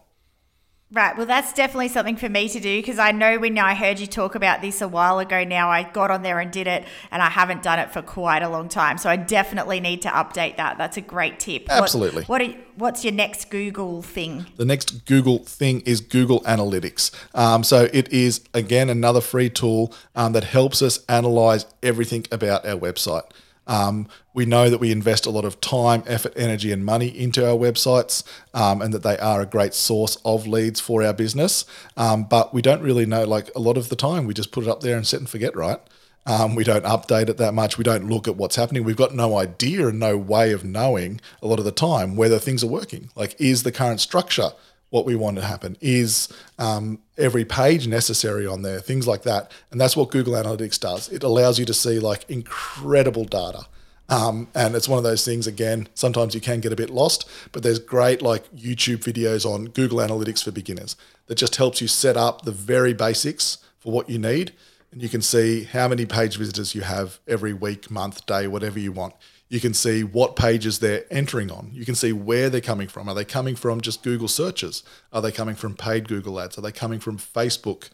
Right. 0.93 1.17
Well, 1.17 1.25
that's 1.25 1.53
definitely 1.53 1.87
something 1.87 2.17
for 2.17 2.29
me 2.29 2.47
to 2.49 2.59
do 2.59 2.79
because 2.79 2.99
I 2.99 3.11
know 3.11 3.39
when 3.39 3.57
I 3.57 3.73
heard 3.73 3.99
you 3.99 4.05
talk 4.05 4.35
about 4.35 4.61
this 4.61 4.79
a 4.79 4.87
while 4.87 5.17
ago 5.17 5.43
now, 5.43 5.67
I 5.69 5.81
got 5.81 6.11
on 6.11 6.21
there 6.21 6.39
and 6.39 6.51
did 6.51 6.67
it, 6.67 6.85
and 7.09 7.23
I 7.23 7.31
haven't 7.31 7.63
done 7.63 7.79
it 7.79 7.91
for 7.91 8.03
quite 8.03 8.43
a 8.43 8.49
long 8.49 8.69
time. 8.69 8.99
So 8.99 9.09
I 9.09 9.15
definitely 9.15 9.79
need 9.79 10.03
to 10.03 10.09
update 10.09 10.57
that. 10.57 10.77
That's 10.77 10.95
a 10.95 11.01
great 11.01 11.39
tip. 11.39 11.65
Absolutely. 11.67 12.25
What, 12.25 12.41
what 12.41 12.49
are, 12.49 12.55
what's 12.75 13.03
your 13.03 13.13
next 13.13 13.49
Google 13.49 14.03
thing? 14.03 14.45
The 14.57 14.65
next 14.65 15.05
Google 15.05 15.39
thing 15.39 15.81
is 15.81 15.99
Google 15.99 16.41
Analytics. 16.41 17.09
Um, 17.33 17.63
so 17.63 17.89
it 17.91 18.13
is, 18.13 18.41
again, 18.53 18.91
another 18.91 19.21
free 19.21 19.49
tool 19.49 19.95
um, 20.15 20.33
that 20.33 20.43
helps 20.43 20.83
us 20.83 21.03
analyze 21.09 21.65
everything 21.81 22.27
about 22.31 22.67
our 22.67 22.77
website. 22.77 23.23
Um, 23.67 24.07
we 24.33 24.45
know 24.45 24.69
that 24.69 24.79
we 24.79 24.91
invest 24.91 25.25
a 25.25 25.29
lot 25.29 25.45
of 25.45 25.61
time, 25.61 26.03
effort, 26.05 26.33
energy, 26.35 26.71
and 26.71 26.83
money 26.83 27.07
into 27.07 27.47
our 27.47 27.57
websites, 27.57 28.23
um, 28.53 28.81
and 28.81 28.93
that 28.93 29.03
they 29.03 29.17
are 29.17 29.41
a 29.41 29.45
great 29.45 29.73
source 29.73 30.17
of 30.25 30.47
leads 30.47 30.79
for 30.79 31.03
our 31.03 31.13
business. 31.13 31.65
Um, 31.95 32.23
but 32.25 32.53
we 32.53 32.61
don't 32.61 32.81
really 32.81 33.05
know, 33.05 33.23
like 33.23 33.49
a 33.55 33.59
lot 33.59 33.77
of 33.77 33.89
the 33.89 33.95
time, 33.95 34.25
we 34.25 34.33
just 34.33 34.51
put 34.51 34.63
it 34.63 34.69
up 34.69 34.81
there 34.81 34.97
and 34.97 35.07
set 35.07 35.19
and 35.19 35.29
forget, 35.29 35.55
right? 35.55 35.79
Um, 36.25 36.55
we 36.55 36.63
don't 36.63 36.85
update 36.85 37.27
it 37.27 37.37
that 37.37 37.53
much. 37.53 37.77
We 37.77 37.83
don't 37.83 38.09
look 38.09 38.27
at 38.27 38.37
what's 38.37 38.55
happening. 38.55 38.83
We've 38.83 38.95
got 38.95 39.13
no 39.13 39.37
idea 39.37 39.87
and 39.87 39.99
no 39.99 40.17
way 40.17 40.53
of 40.53 40.63
knowing 40.63 41.19
a 41.41 41.47
lot 41.47 41.59
of 41.59 41.65
the 41.65 41.71
time 41.71 42.15
whether 42.15 42.39
things 42.39 42.63
are 42.63 42.67
working. 42.67 43.09
Like, 43.15 43.35
is 43.39 43.63
the 43.63 43.73
current 43.73 43.99
structure 43.99 44.51
what 44.93 45.07
we 45.07 45.15
want 45.15 45.35
to 45.35 45.43
happen? 45.43 45.75
Is 45.81 46.29
um, 46.59 46.99
every 47.17 47.45
page 47.45 47.87
necessary 47.87 48.45
on 48.45 48.61
there? 48.61 48.79
Things 48.79 49.07
like 49.07 49.23
that. 49.23 49.51
And 49.71 49.81
that's 49.81 49.97
what 49.97 50.11
Google 50.11 50.33
Analytics 50.33 50.79
does. 50.79 51.09
It 51.09 51.23
allows 51.23 51.57
you 51.57 51.65
to 51.65 51.73
see 51.73 51.97
like 51.97 52.29
incredible 52.29 53.25
data. 53.25 53.65
Um, 54.07 54.49
and 54.53 54.75
it's 54.75 54.87
one 54.87 54.99
of 54.99 55.03
those 55.03 55.25
things, 55.25 55.47
again, 55.47 55.87
sometimes 55.95 56.35
you 56.35 56.41
can 56.41 56.59
get 56.59 56.71
a 56.71 56.75
bit 56.75 56.91
lost, 56.91 57.27
but 57.51 57.63
there's 57.63 57.79
great 57.79 58.21
like 58.21 58.47
YouTube 58.51 58.99
videos 58.99 59.47
on 59.47 59.65
Google 59.65 59.97
Analytics 59.97 60.43
for 60.43 60.51
beginners 60.51 60.95
that 61.25 61.39
just 61.39 61.55
helps 61.55 61.81
you 61.81 61.87
set 61.87 62.15
up 62.15 62.43
the 62.43 62.51
very 62.51 62.93
basics 62.93 63.57
for 63.79 63.91
what 63.91 64.11
you 64.11 64.19
need. 64.19 64.51
And 64.91 65.01
you 65.01 65.09
can 65.09 65.23
see 65.23 65.63
how 65.63 65.87
many 65.87 66.05
page 66.05 66.37
visitors 66.37 66.75
you 66.75 66.81
have 66.81 67.17
every 67.27 67.53
week, 67.53 67.89
month, 67.89 68.27
day, 68.27 68.45
whatever 68.45 68.77
you 68.77 68.91
want. 68.91 69.15
You 69.49 69.59
can 69.59 69.73
see 69.73 70.03
what 70.03 70.35
pages 70.35 70.79
they're 70.79 71.05
entering 71.11 71.51
on. 71.51 71.69
You 71.73 71.85
can 71.85 71.95
see 71.95 72.11
where 72.11 72.49
they're 72.49 72.61
coming 72.61 72.87
from. 72.87 73.07
Are 73.07 73.15
they 73.15 73.25
coming 73.25 73.55
from 73.55 73.81
just 73.81 74.01
Google 74.01 74.27
searches? 74.27 74.83
Are 75.11 75.21
they 75.21 75.31
coming 75.31 75.55
from 75.55 75.75
paid 75.75 76.07
Google 76.07 76.39
ads? 76.39 76.57
Are 76.57 76.61
they 76.61 76.71
coming 76.71 76.99
from 76.99 77.17
Facebook 77.17 77.89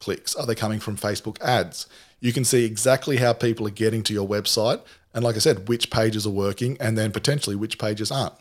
clicks? 0.00 0.34
Are 0.34 0.46
they 0.46 0.54
coming 0.54 0.80
from 0.80 0.96
Facebook 0.96 1.40
ads? 1.40 1.86
You 2.20 2.32
can 2.32 2.44
see 2.44 2.64
exactly 2.64 3.18
how 3.18 3.32
people 3.32 3.66
are 3.66 3.70
getting 3.70 4.02
to 4.04 4.12
your 4.12 4.26
website. 4.26 4.80
And 5.14 5.22
like 5.22 5.36
I 5.36 5.38
said, 5.38 5.68
which 5.68 5.90
pages 5.90 6.26
are 6.26 6.30
working 6.30 6.76
and 6.80 6.98
then 6.98 7.12
potentially 7.12 7.56
which 7.56 7.78
pages 7.78 8.10
aren't. 8.10 8.34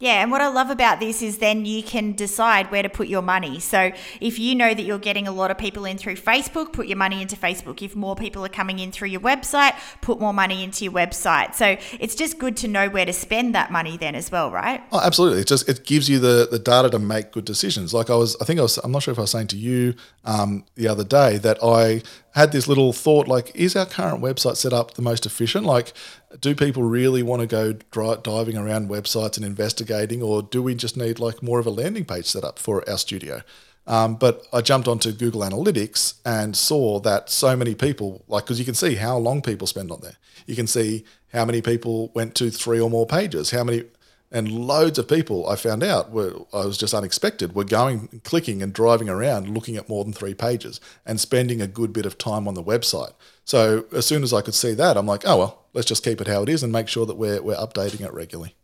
Yeah, 0.00 0.22
and 0.22 0.30
what 0.30 0.40
I 0.40 0.46
love 0.46 0.70
about 0.70 1.00
this 1.00 1.22
is 1.22 1.38
then 1.38 1.66
you 1.66 1.82
can 1.82 2.12
decide 2.12 2.70
where 2.70 2.84
to 2.84 2.88
put 2.88 3.08
your 3.08 3.20
money. 3.20 3.58
So 3.58 3.90
if 4.20 4.38
you 4.38 4.54
know 4.54 4.72
that 4.72 4.82
you're 4.82 4.96
getting 4.96 5.26
a 5.26 5.32
lot 5.32 5.50
of 5.50 5.58
people 5.58 5.84
in 5.84 5.98
through 5.98 6.14
Facebook, 6.14 6.72
put 6.72 6.86
your 6.86 6.96
money 6.96 7.20
into 7.20 7.34
Facebook. 7.34 7.82
If 7.82 7.96
more 7.96 8.14
people 8.14 8.44
are 8.44 8.48
coming 8.48 8.78
in 8.78 8.92
through 8.92 9.08
your 9.08 9.20
website, 9.20 9.74
put 10.00 10.20
more 10.20 10.32
money 10.32 10.62
into 10.62 10.84
your 10.84 10.92
website. 10.92 11.56
So 11.56 11.76
it's 11.98 12.14
just 12.14 12.38
good 12.38 12.56
to 12.58 12.68
know 12.68 12.88
where 12.88 13.06
to 13.06 13.12
spend 13.12 13.56
that 13.56 13.72
money 13.72 13.96
then 13.96 14.14
as 14.14 14.30
well, 14.30 14.52
right? 14.52 14.80
Oh, 14.92 15.00
absolutely. 15.00 15.40
It 15.40 15.48
just 15.48 15.68
it 15.68 15.84
gives 15.84 16.08
you 16.08 16.20
the 16.20 16.46
the 16.48 16.60
data 16.60 16.90
to 16.90 17.00
make 17.00 17.32
good 17.32 17.44
decisions. 17.44 17.92
Like 17.92 18.08
I 18.08 18.14
was, 18.14 18.36
I 18.40 18.44
think 18.44 18.60
I 18.60 18.62
was, 18.62 18.78
I'm 18.78 18.92
not 18.92 19.02
sure 19.02 19.10
if 19.10 19.18
I 19.18 19.22
was 19.22 19.32
saying 19.32 19.48
to 19.48 19.56
you 19.56 19.94
um, 20.24 20.64
the 20.76 20.86
other 20.86 21.02
day 21.02 21.38
that 21.38 21.58
I 21.60 22.02
had 22.38 22.52
this 22.52 22.68
little 22.68 22.92
thought 22.92 23.26
like, 23.26 23.50
is 23.56 23.74
our 23.74 23.84
current 23.84 24.22
website 24.22 24.56
set 24.56 24.72
up 24.72 24.94
the 24.94 25.02
most 25.02 25.26
efficient? 25.26 25.66
Like, 25.66 25.92
do 26.40 26.54
people 26.54 26.84
really 26.84 27.20
want 27.20 27.40
to 27.40 27.48
go 27.48 27.72
dry, 27.90 28.14
diving 28.22 28.56
around 28.56 28.88
websites 28.88 29.36
and 29.36 29.44
investigating, 29.44 30.22
or 30.22 30.42
do 30.42 30.62
we 30.62 30.76
just 30.76 30.96
need 30.96 31.18
like 31.18 31.42
more 31.42 31.58
of 31.58 31.66
a 31.66 31.70
landing 31.70 32.04
page 32.04 32.26
set 32.26 32.44
up 32.44 32.60
for 32.60 32.88
our 32.88 32.96
studio? 32.96 33.42
Um, 33.88 34.14
but 34.14 34.46
I 34.52 34.60
jumped 34.60 34.86
onto 34.86 35.10
Google 35.10 35.40
Analytics 35.40 36.14
and 36.24 36.56
saw 36.56 37.00
that 37.00 37.28
so 37.28 37.56
many 37.56 37.74
people, 37.74 38.22
like, 38.28 38.44
because 38.44 38.60
you 38.60 38.64
can 38.64 38.74
see 38.74 38.94
how 38.94 39.18
long 39.18 39.42
people 39.42 39.66
spend 39.66 39.90
on 39.90 40.00
there. 40.00 40.16
You 40.46 40.54
can 40.54 40.68
see 40.68 41.04
how 41.32 41.44
many 41.44 41.60
people 41.60 42.12
went 42.14 42.36
to 42.36 42.50
three 42.50 42.78
or 42.78 42.88
more 42.88 43.06
pages, 43.06 43.50
how 43.50 43.64
many 43.64 43.82
and 44.30 44.50
loads 44.50 44.98
of 44.98 45.08
people 45.08 45.48
I 45.48 45.56
found 45.56 45.82
out 45.82 46.10
were 46.10 46.34
I 46.52 46.66
was 46.66 46.76
just 46.76 46.94
unexpected 46.94 47.54
were 47.54 47.64
going 47.64 48.20
clicking 48.24 48.62
and 48.62 48.72
driving 48.72 49.08
around 49.08 49.48
looking 49.48 49.76
at 49.76 49.88
more 49.88 50.04
than 50.04 50.12
three 50.12 50.34
pages 50.34 50.80
and 51.06 51.18
spending 51.18 51.60
a 51.60 51.66
good 51.66 51.92
bit 51.92 52.06
of 52.06 52.18
time 52.18 52.46
on 52.46 52.54
the 52.54 52.62
website. 52.62 53.12
So 53.44 53.86
as 53.92 54.06
soon 54.06 54.22
as 54.22 54.32
I 54.32 54.42
could 54.42 54.54
see 54.54 54.74
that, 54.74 54.96
I'm 54.96 55.06
like, 55.06 55.22
oh 55.26 55.38
well, 55.38 55.64
let's 55.72 55.88
just 55.88 56.04
keep 56.04 56.20
it 56.20 56.26
how 56.26 56.42
it 56.42 56.48
is 56.48 56.62
and 56.62 56.72
make 56.72 56.88
sure 56.88 57.06
that 57.06 57.16
we're 57.16 57.42
we're 57.42 57.56
updating 57.56 58.02
it 58.02 58.12
regularly. 58.12 58.54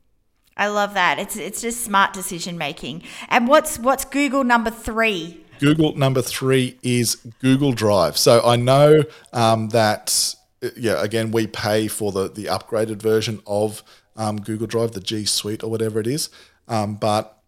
I 0.56 0.68
love 0.68 0.94
that. 0.94 1.18
It's 1.18 1.36
it's 1.36 1.60
just 1.60 1.82
smart 1.82 2.12
decision 2.12 2.58
making. 2.58 3.02
And 3.28 3.48
what's 3.48 3.78
what's 3.78 4.04
Google 4.04 4.44
number 4.44 4.70
three? 4.70 5.40
Google 5.60 5.96
number 5.96 6.20
three 6.20 6.78
is 6.82 7.16
Google 7.40 7.72
Drive. 7.72 8.16
So 8.18 8.44
I 8.44 8.56
know 8.56 9.04
um, 9.32 9.70
that 9.70 10.34
yeah, 10.76 11.02
again 11.02 11.30
we 11.30 11.46
pay 11.46 11.88
for 11.88 12.12
the 12.12 12.28
the 12.28 12.46
upgraded 12.46 12.96
version 12.96 13.40
of 13.46 13.82
um, 14.16 14.40
Google 14.40 14.66
Drive, 14.66 14.92
the 14.92 15.00
G 15.00 15.24
Suite 15.24 15.62
or 15.62 15.70
whatever 15.70 16.00
it 16.00 16.06
is. 16.06 16.30
Um, 16.68 16.94
but 16.96 17.38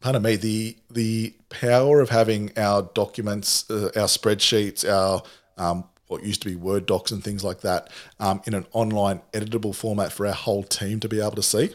pardon 0.00 0.22
me, 0.22 0.36
the 0.36 0.76
the 0.90 1.34
power 1.48 2.00
of 2.00 2.10
having 2.10 2.52
our 2.56 2.82
documents, 2.94 3.70
uh, 3.70 3.90
our 3.96 4.06
spreadsheets, 4.06 4.88
our 4.88 5.22
um, 5.56 5.84
what 6.08 6.22
used 6.22 6.42
to 6.42 6.48
be 6.48 6.56
Word 6.56 6.86
docs 6.86 7.10
and 7.10 7.24
things 7.24 7.42
like 7.42 7.60
that 7.62 7.90
um, 8.20 8.42
in 8.46 8.54
an 8.54 8.66
online 8.72 9.20
editable 9.32 9.74
format 9.74 10.12
for 10.12 10.26
our 10.26 10.34
whole 10.34 10.62
team 10.62 11.00
to 11.00 11.08
be 11.08 11.20
able 11.20 11.32
to 11.32 11.42
see. 11.42 11.74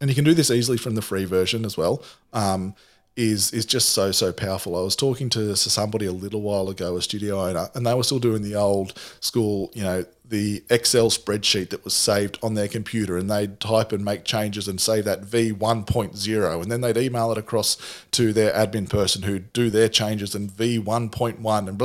And 0.00 0.08
you 0.08 0.14
can 0.14 0.24
do 0.24 0.34
this 0.34 0.50
easily 0.50 0.78
from 0.78 0.94
the 0.94 1.02
free 1.02 1.24
version 1.24 1.64
as 1.64 1.76
well. 1.76 2.02
Um, 2.32 2.74
is 3.16 3.52
is 3.52 3.66
just 3.66 3.90
so 3.90 4.12
so 4.12 4.32
powerful. 4.32 4.76
I 4.76 4.82
was 4.82 4.94
talking 4.94 5.28
to 5.30 5.56
somebody 5.56 6.06
a 6.06 6.12
little 6.12 6.40
while 6.40 6.68
ago, 6.68 6.96
a 6.96 7.02
studio 7.02 7.44
owner, 7.44 7.68
and 7.74 7.84
they 7.84 7.92
were 7.92 8.04
still 8.04 8.20
doing 8.20 8.42
the 8.42 8.54
old 8.54 8.96
school, 9.20 9.72
you 9.74 9.82
know, 9.82 10.04
the 10.28 10.62
Excel 10.68 11.10
spreadsheet 11.10 11.70
that 11.70 11.84
was 11.84 11.94
saved 11.94 12.38
on 12.42 12.54
their 12.54 12.68
computer, 12.68 13.16
and 13.16 13.30
they'd 13.30 13.60
type 13.60 13.92
and 13.92 14.04
make 14.04 14.24
changes 14.24 14.68
and 14.68 14.80
save 14.80 15.04
that 15.04 15.24
V 15.24 15.52
1.0, 15.52 16.62
and 16.62 16.70
then 16.70 16.80
they'd 16.80 16.96
email 16.96 17.32
it 17.32 17.38
across 17.38 17.76
to 18.12 18.32
their 18.32 18.52
admin 18.52 18.88
person 18.88 19.22
who'd 19.22 19.52
do 19.52 19.70
their 19.70 19.88
changes 19.88 20.34
in 20.34 20.48
V 20.48 20.78
1.1, 20.78 21.68
and 21.68 21.82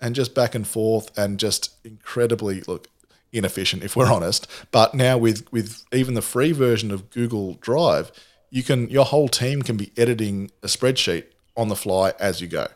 and 0.00 0.14
just 0.14 0.34
back 0.34 0.54
and 0.54 0.66
forth, 0.66 1.16
and 1.16 1.38
just 1.38 1.74
incredibly 1.84 2.60
look 2.62 2.88
inefficient 3.32 3.82
if 3.82 3.96
we're 3.96 4.12
honest. 4.12 4.46
But 4.70 4.94
now 4.94 5.16
with 5.16 5.50
with 5.52 5.84
even 5.92 6.14
the 6.14 6.22
free 6.22 6.52
version 6.52 6.90
of 6.90 7.10
Google 7.10 7.54
Drive 7.54 8.12
you 8.52 8.62
can 8.62 8.88
your 8.90 9.06
whole 9.06 9.28
team 9.28 9.62
can 9.62 9.76
be 9.76 9.90
editing 9.96 10.50
a 10.62 10.66
spreadsheet 10.66 11.24
on 11.56 11.68
the 11.68 11.74
fly 11.74 12.12
as 12.20 12.40
you 12.40 12.46
go. 12.46 12.68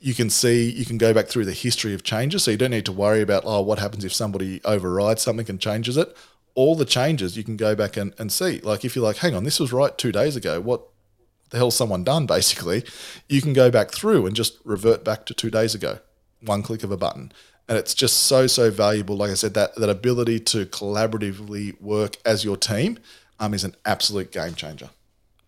You 0.00 0.14
can 0.14 0.30
see 0.30 0.70
you 0.70 0.84
can 0.84 0.98
go 0.98 1.12
back 1.12 1.26
through 1.26 1.44
the 1.44 1.52
history 1.52 1.94
of 1.94 2.02
changes, 2.02 2.44
so 2.44 2.50
you 2.50 2.56
don't 2.56 2.70
need 2.70 2.86
to 2.86 2.92
worry 2.92 3.20
about 3.20 3.42
oh 3.46 3.60
what 3.60 3.78
happens 3.78 4.04
if 4.04 4.14
somebody 4.14 4.60
overrides 4.64 5.22
something 5.22 5.48
and 5.48 5.60
changes 5.60 5.96
it. 5.96 6.16
All 6.54 6.74
the 6.74 6.84
changes 6.84 7.36
you 7.36 7.44
can 7.44 7.56
go 7.56 7.74
back 7.74 7.96
and, 7.96 8.14
and 8.18 8.32
see. 8.32 8.60
Like 8.60 8.84
if 8.84 8.96
you're 8.96 9.04
like, 9.04 9.18
hang 9.18 9.34
on, 9.34 9.44
this 9.44 9.60
was 9.60 9.72
right 9.72 9.96
two 9.96 10.10
days 10.10 10.36
ago. 10.36 10.60
What 10.60 10.82
the 11.50 11.58
hell 11.58 11.70
someone 11.70 12.02
done? 12.02 12.26
Basically, 12.38 12.82
you 13.28 13.42
can 13.42 13.52
go 13.52 13.70
back 13.70 13.90
through 13.90 14.26
and 14.26 14.34
just 14.34 14.58
revert 14.64 15.04
back 15.04 15.26
to 15.26 15.34
two 15.34 15.50
days 15.50 15.74
ago. 15.74 15.98
One 16.40 16.62
click 16.62 16.82
of 16.82 16.90
a 16.90 16.96
button 16.96 17.32
and 17.70 17.78
it's 17.78 17.94
just 17.94 18.24
so 18.24 18.48
so 18.48 18.68
valuable. 18.70 19.16
Like 19.16 19.30
I 19.30 19.34
said, 19.34 19.54
that 19.54 19.76
that 19.76 19.88
ability 19.88 20.40
to 20.40 20.66
collaboratively 20.66 21.80
work 21.80 22.16
as 22.26 22.44
your 22.44 22.56
team 22.56 22.98
um, 23.38 23.54
is 23.54 23.62
an 23.62 23.76
absolute 23.86 24.32
game 24.32 24.54
changer. 24.54 24.90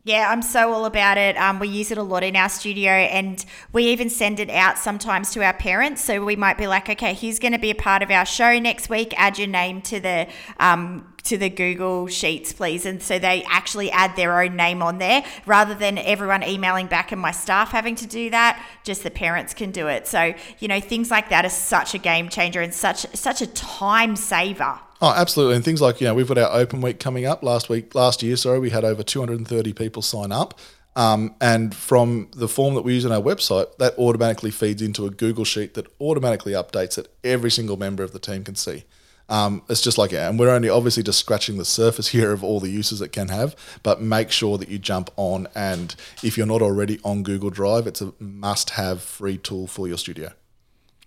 Yeah, 0.04 0.28
I'm 0.30 0.42
so 0.42 0.72
all 0.72 0.84
about 0.84 1.16
it. 1.16 1.36
Um, 1.36 1.60
we 1.60 1.68
use 1.68 1.92
it 1.92 1.98
a 1.98 2.02
lot 2.02 2.24
in 2.24 2.34
our 2.34 2.48
studio, 2.48 2.90
and 2.90 3.44
we 3.72 3.84
even 3.84 4.10
send 4.10 4.40
it 4.40 4.50
out 4.50 4.76
sometimes 4.76 5.30
to 5.34 5.44
our 5.44 5.52
parents. 5.52 6.02
So 6.02 6.24
we 6.24 6.34
might 6.34 6.58
be 6.58 6.66
like, 6.66 6.88
okay, 6.88 7.14
he's 7.14 7.38
going 7.38 7.52
to 7.52 7.58
be 7.58 7.70
a 7.70 7.74
part 7.76 8.02
of 8.02 8.10
our 8.10 8.26
show 8.26 8.58
next 8.58 8.90
week. 8.90 9.14
Add 9.16 9.38
your 9.38 9.46
name 9.46 9.80
to 9.82 10.00
the 10.00 10.26
um, 10.58 11.06
to 11.22 11.38
the 11.38 11.48
Google 11.48 12.08
Sheets, 12.08 12.52
please. 12.52 12.84
And 12.84 13.00
so 13.00 13.20
they 13.20 13.44
actually 13.48 13.92
add 13.92 14.16
their 14.16 14.42
own 14.42 14.56
name 14.56 14.82
on 14.82 14.98
there 14.98 15.24
rather 15.46 15.72
than 15.74 15.98
everyone 15.98 16.42
emailing 16.42 16.88
back 16.88 17.12
and 17.12 17.20
my 17.20 17.30
staff 17.30 17.70
having 17.70 17.94
to 17.94 18.06
do 18.08 18.28
that. 18.30 18.60
Just 18.82 19.04
the 19.04 19.10
parents 19.10 19.54
can 19.54 19.70
do 19.70 19.86
it. 19.86 20.08
So 20.08 20.34
you 20.58 20.66
know, 20.66 20.80
things 20.80 21.12
like 21.12 21.28
that 21.28 21.44
are 21.44 21.48
such 21.48 21.94
a 21.94 21.98
game 21.98 22.28
changer 22.28 22.60
and 22.60 22.74
such 22.74 23.06
such 23.14 23.40
a 23.40 23.46
time 23.46 24.16
saver. 24.16 24.80
Oh, 25.02 25.12
absolutely. 25.16 25.56
And 25.56 25.64
things 25.64 25.80
like, 25.80 26.00
you 26.00 26.06
know, 26.06 26.14
we've 26.14 26.28
got 26.28 26.38
our 26.38 26.52
open 26.52 26.80
week 26.80 27.00
coming 27.00 27.26
up 27.26 27.42
last 27.42 27.68
week, 27.68 27.92
last 27.92 28.22
year, 28.22 28.36
sorry, 28.36 28.60
we 28.60 28.70
had 28.70 28.84
over 28.84 29.02
230 29.02 29.72
people 29.72 30.00
sign 30.00 30.30
up. 30.30 30.60
Um, 30.94 31.34
and 31.40 31.74
from 31.74 32.30
the 32.36 32.46
form 32.46 32.76
that 32.76 32.82
we 32.82 32.94
use 32.94 33.04
on 33.04 33.10
our 33.10 33.20
website, 33.20 33.76
that 33.78 33.98
automatically 33.98 34.52
feeds 34.52 34.80
into 34.80 35.04
a 35.04 35.10
Google 35.10 35.44
Sheet 35.44 35.74
that 35.74 35.88
automatically 36.00 36.52
updates 36.52 36.94
that 36.94 37.08
every 37.24 37.50
single 37.50 37.76
member 37.76 38.04
of 38.04 38.12
the 38.12 38.20
team 38.20 38.44
can 38.44 38.54
see. 38.54 38.84
Um, 39.28 39.62
it's 39.68 39.80
just 39.80 39.98
like, 39.98 40.12
and 40.12 40.38
we're 40.38 40.50
only 40.50 40.68
obviously 40.68 41.02
just 41.02 41.18
scratching 41.18 41.58
the 41.58 41.64
surface 41.64 42.08
here 42.16 42.30
of 42.30 42.44
all 42.44 42.60
the 42.60 42.70
uses 42.70 43.00
it 43.00 43.10
can 43.10 43.26
have, 43.26 43.56
but 43.82 44.00
make 44.00 44.30
sure 44.30 44.56
that 44.56 44.68
you 44.68 44.78
jump 44.78 45.10
on. 45.16 45.48
And 45.56 45.96
if 46.22 46.38
you're 46.38 46.46
not 46.46 46.62
already 46.62 47.00
on 47.02 47.24
Google 47.24 47.50
Drive, 47.50 47.88
it's 47.88 48.02
a 48.02 48.12
must 48.20 48.70
have 48.70 49.02
free 49.02 49.38
tool 49.38 49.66
for 49.66 49.88
your 49.88 49.98
studio. 49.98 50.30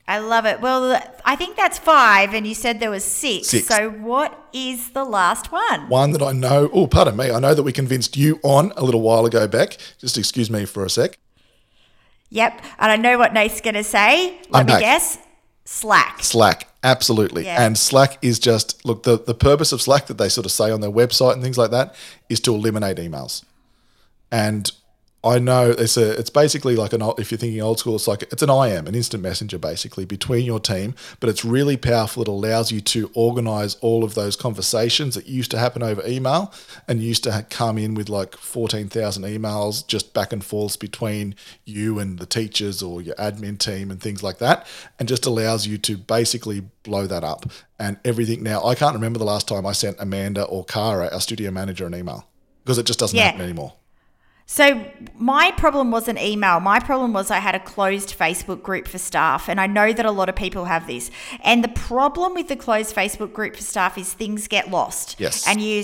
I 0.07 0.19
love 0.19 0.45
it. 0.45 0.61
Well, 0.61 1.01
I 1.25 1.35
think 1.35 1.57
that's 1.57 1.79
five, 1.79 2.35
and 2.35 2.45
you 2.45 2.53
said 2.53 2.79
there 2.79 2.91
was 2.91 3.03
six. 3.03 3.47
Six. 3.47 3.67
So, 3.67 3.89
what 3.89 4.47
is 4.53 4.91
the 4.91 5.03
last 5.03 5.51
one? 5.51 5.89
One 5.89 6.11
that 6.11 6.21
I 6.21 6.31
know. 6.31 6.69
Oh, 6.71 6.85
pardon 6.85 7.15
me. 7.17 7.31
I 7.31 7.39
know 7.39 7.55
that 7.55 7.63
we 7.63 7.71
convinced 7.71 8.15
you 8.15 8.39
on 8.43 8.71
a 8.77 8.83
little 8.83 9.01
while 9.01 9.25
ago 9.25 9.47
back. 9.47 9.77
Just 9.97 10.17
excuse 10.17 10.49
me 10.51 10.65
for 10.65 10.85
a 10.85 10.89
sec. 10.89 11.17
Yep, 12.29 12.61
and 12.79 12.91
I 12.91 12.97
know 12.97 13.17
what 13.17 13.33
Nate's 13.33 13.61
going 13.61 13.73
to 13.75 13.83
say. 13.83 14.37
Let 14.49 14.59
I'm 14.61 14.65
me 14.67 14.73
back. 14.73 14.81
guess. 14.81 15.17
Slack. 15.67 16.23
Slack, 16.23 16.67
absolutely. 16.83 17.45
Yeah. 17.45 17.65
And 17.65 17.75
Slack 17.75 18.19
is 18.21 18.37
just 18.37 18.85
look 18.85 19.01
the 19.01 19.17
the 19.17 19.33
purpose 19.33 19.71
of 19.71 19.81
Slack 19.81 20.05
that 20.05 20.19
they 20.19 20.29
sort 20.29 20.45
of 20.45 20.51
say 20.51 20.69
on 20.69 20.81
their 20.81 20.91
website 20.91 21.33
and 21.33 21.41
things 21.41 21.57
like 21.57 21.71
that 21.71 21.95
is 22.29 22.39
to 22.41 22.53
eliminate 22.53 22.97
emails. 22.97 23.43
And 24.31 24.71
I 25.25 25.39
know 25.39 25.71
it's 25.71 25.97
a 25.97 26.11
it's 26.19 26.29
basically 26.29 26.75
like 26.75 26.93
an 26.93 27.01
old, 27.01 27.19
if 27.19 27.31
you're 27.31 27.39
thinking 27.39 27.59
old 27.59 27.79
school, 27.79 27.95
it's 27.95 28.07
like 28.07 28.21
it's 28.31 28.43
an 28.43 28.49
IM, 28.51 28.85
an 28.85 28.93
instant 28.93 29.23
messenger, 29.23 29.57
basically 29.57 30.05
between 30.05 30.45
your 30.45 30.59
team. 30.59 30.93
But 31.19 31.29
it's 31.29 31.43
really 31.43 31.77
powerful. 31.77 32.21
It 32.21 32.27
allows 32.27 32.71
you 32.71 32.79
to 32.81 33.09
organize 33.15 33.73
all 33.81 34.03
of 34.03 34.13
those 34.13 34.35
conversations 34.35 35.15
that 35.15 35.25
used 35.25 35.49
to 35.51 35.57
happen 35.57 35.81
over 35.81 36.05
email 36.07 36.53
and 36.87 37.01
used 37.01 37.23
to 37.23 37.45
come 37.49 37.79
in 37.79 37.95
with 37.95 38.07
like 38.07 38.37
fourteen 38.37 38.87
thousand 38.87 39.23
emails 39.23 39.85
just 39.87 40.13
back 40.13 40.31
and 40.31 40.45
forth 40.45 40.79
between 40.79 41.33
you 41.65 41.97
and 41.97 42.19
the 42.19 42.27
teachers 42.27 42.83
or 42.83 43.01
your 43.01 43.15
admin 43.15 43.57
team 43.57 43.89
and 43.89 43.99
things 43.99 44.21
like 44.21 44.37
that, 44.37 44.67
and 44.99 45.09
just 45.09 45.25
allows 45.25 45.65
you 45.65 45.79
to 45.79 45.97
basically 45.97 46.61
blow 46.83 47.07
that 47.07 47.23
up 47.23 47.51
and 47.79 47.97
everything. 48.05 48.43
Now 48.43 48.63
I 48.63 48.75
can't 48.75 48.93
remember 48.93 49.17
the 49.17 49.25
last 49.25 49.47
time 49.47 49.65
I 49.65 49.71
sent 49.71 49.97
Amanda 49.99 50.43
or 50.43 50.63
Cara, 50.65 51.09
our 51.11 51.19
studio 51.19 51.49
manager, 51.49 51.87
an 51.87 51.95
email 51.95 52.27
because 52.63 52.77
it 52.77 52.85
just 52.85 52.99
doesn't 52.99 53.17
Yeah. 53.17 53.25
happen 53.25 53.41
anymore. 53.41 53.73
So 54.47 54.85
my 55.15 55.51
problem 55.57 55.89
wasn't 55.89 56.19
email. 56.19 56.59
My 56.59 56.79
problem 56.79 57.13
was 57.13 57.31
I 57.31 57.39
had 57.39 57.55
a 57.55 57.59
closed 57.59 58.17
Facebook 58.17 58.61
group 58.61 58.87
for 58.87 58.99
staff, 58.99 59.49
and 59.49 59.59
I 59.59 59.65
know 59.65 59.91
that 59.91 60.05
a 60.05 60.11
lot 60.11 60.29
of 60.29 60.35
people 60.35 60.65
have 60.65 60.85
this. 60.85 61.09
And 61.43 61.63
the 61.63 61.69
problem 61.69 62.35
with 62.35 62.47
the 62.47 62.55
closed 62.55 62.95
Facebook 62.95 63.33
group 63.33 63.55
for 63.55 63.63
staff 63.63 63.97
is 63.97 64.13
things 64.13 64.47
get 64.47 64.69
lost. 64.69 65.19
Yes. 65.19 65.47
And 65.47 65.61
you 65.61 65.83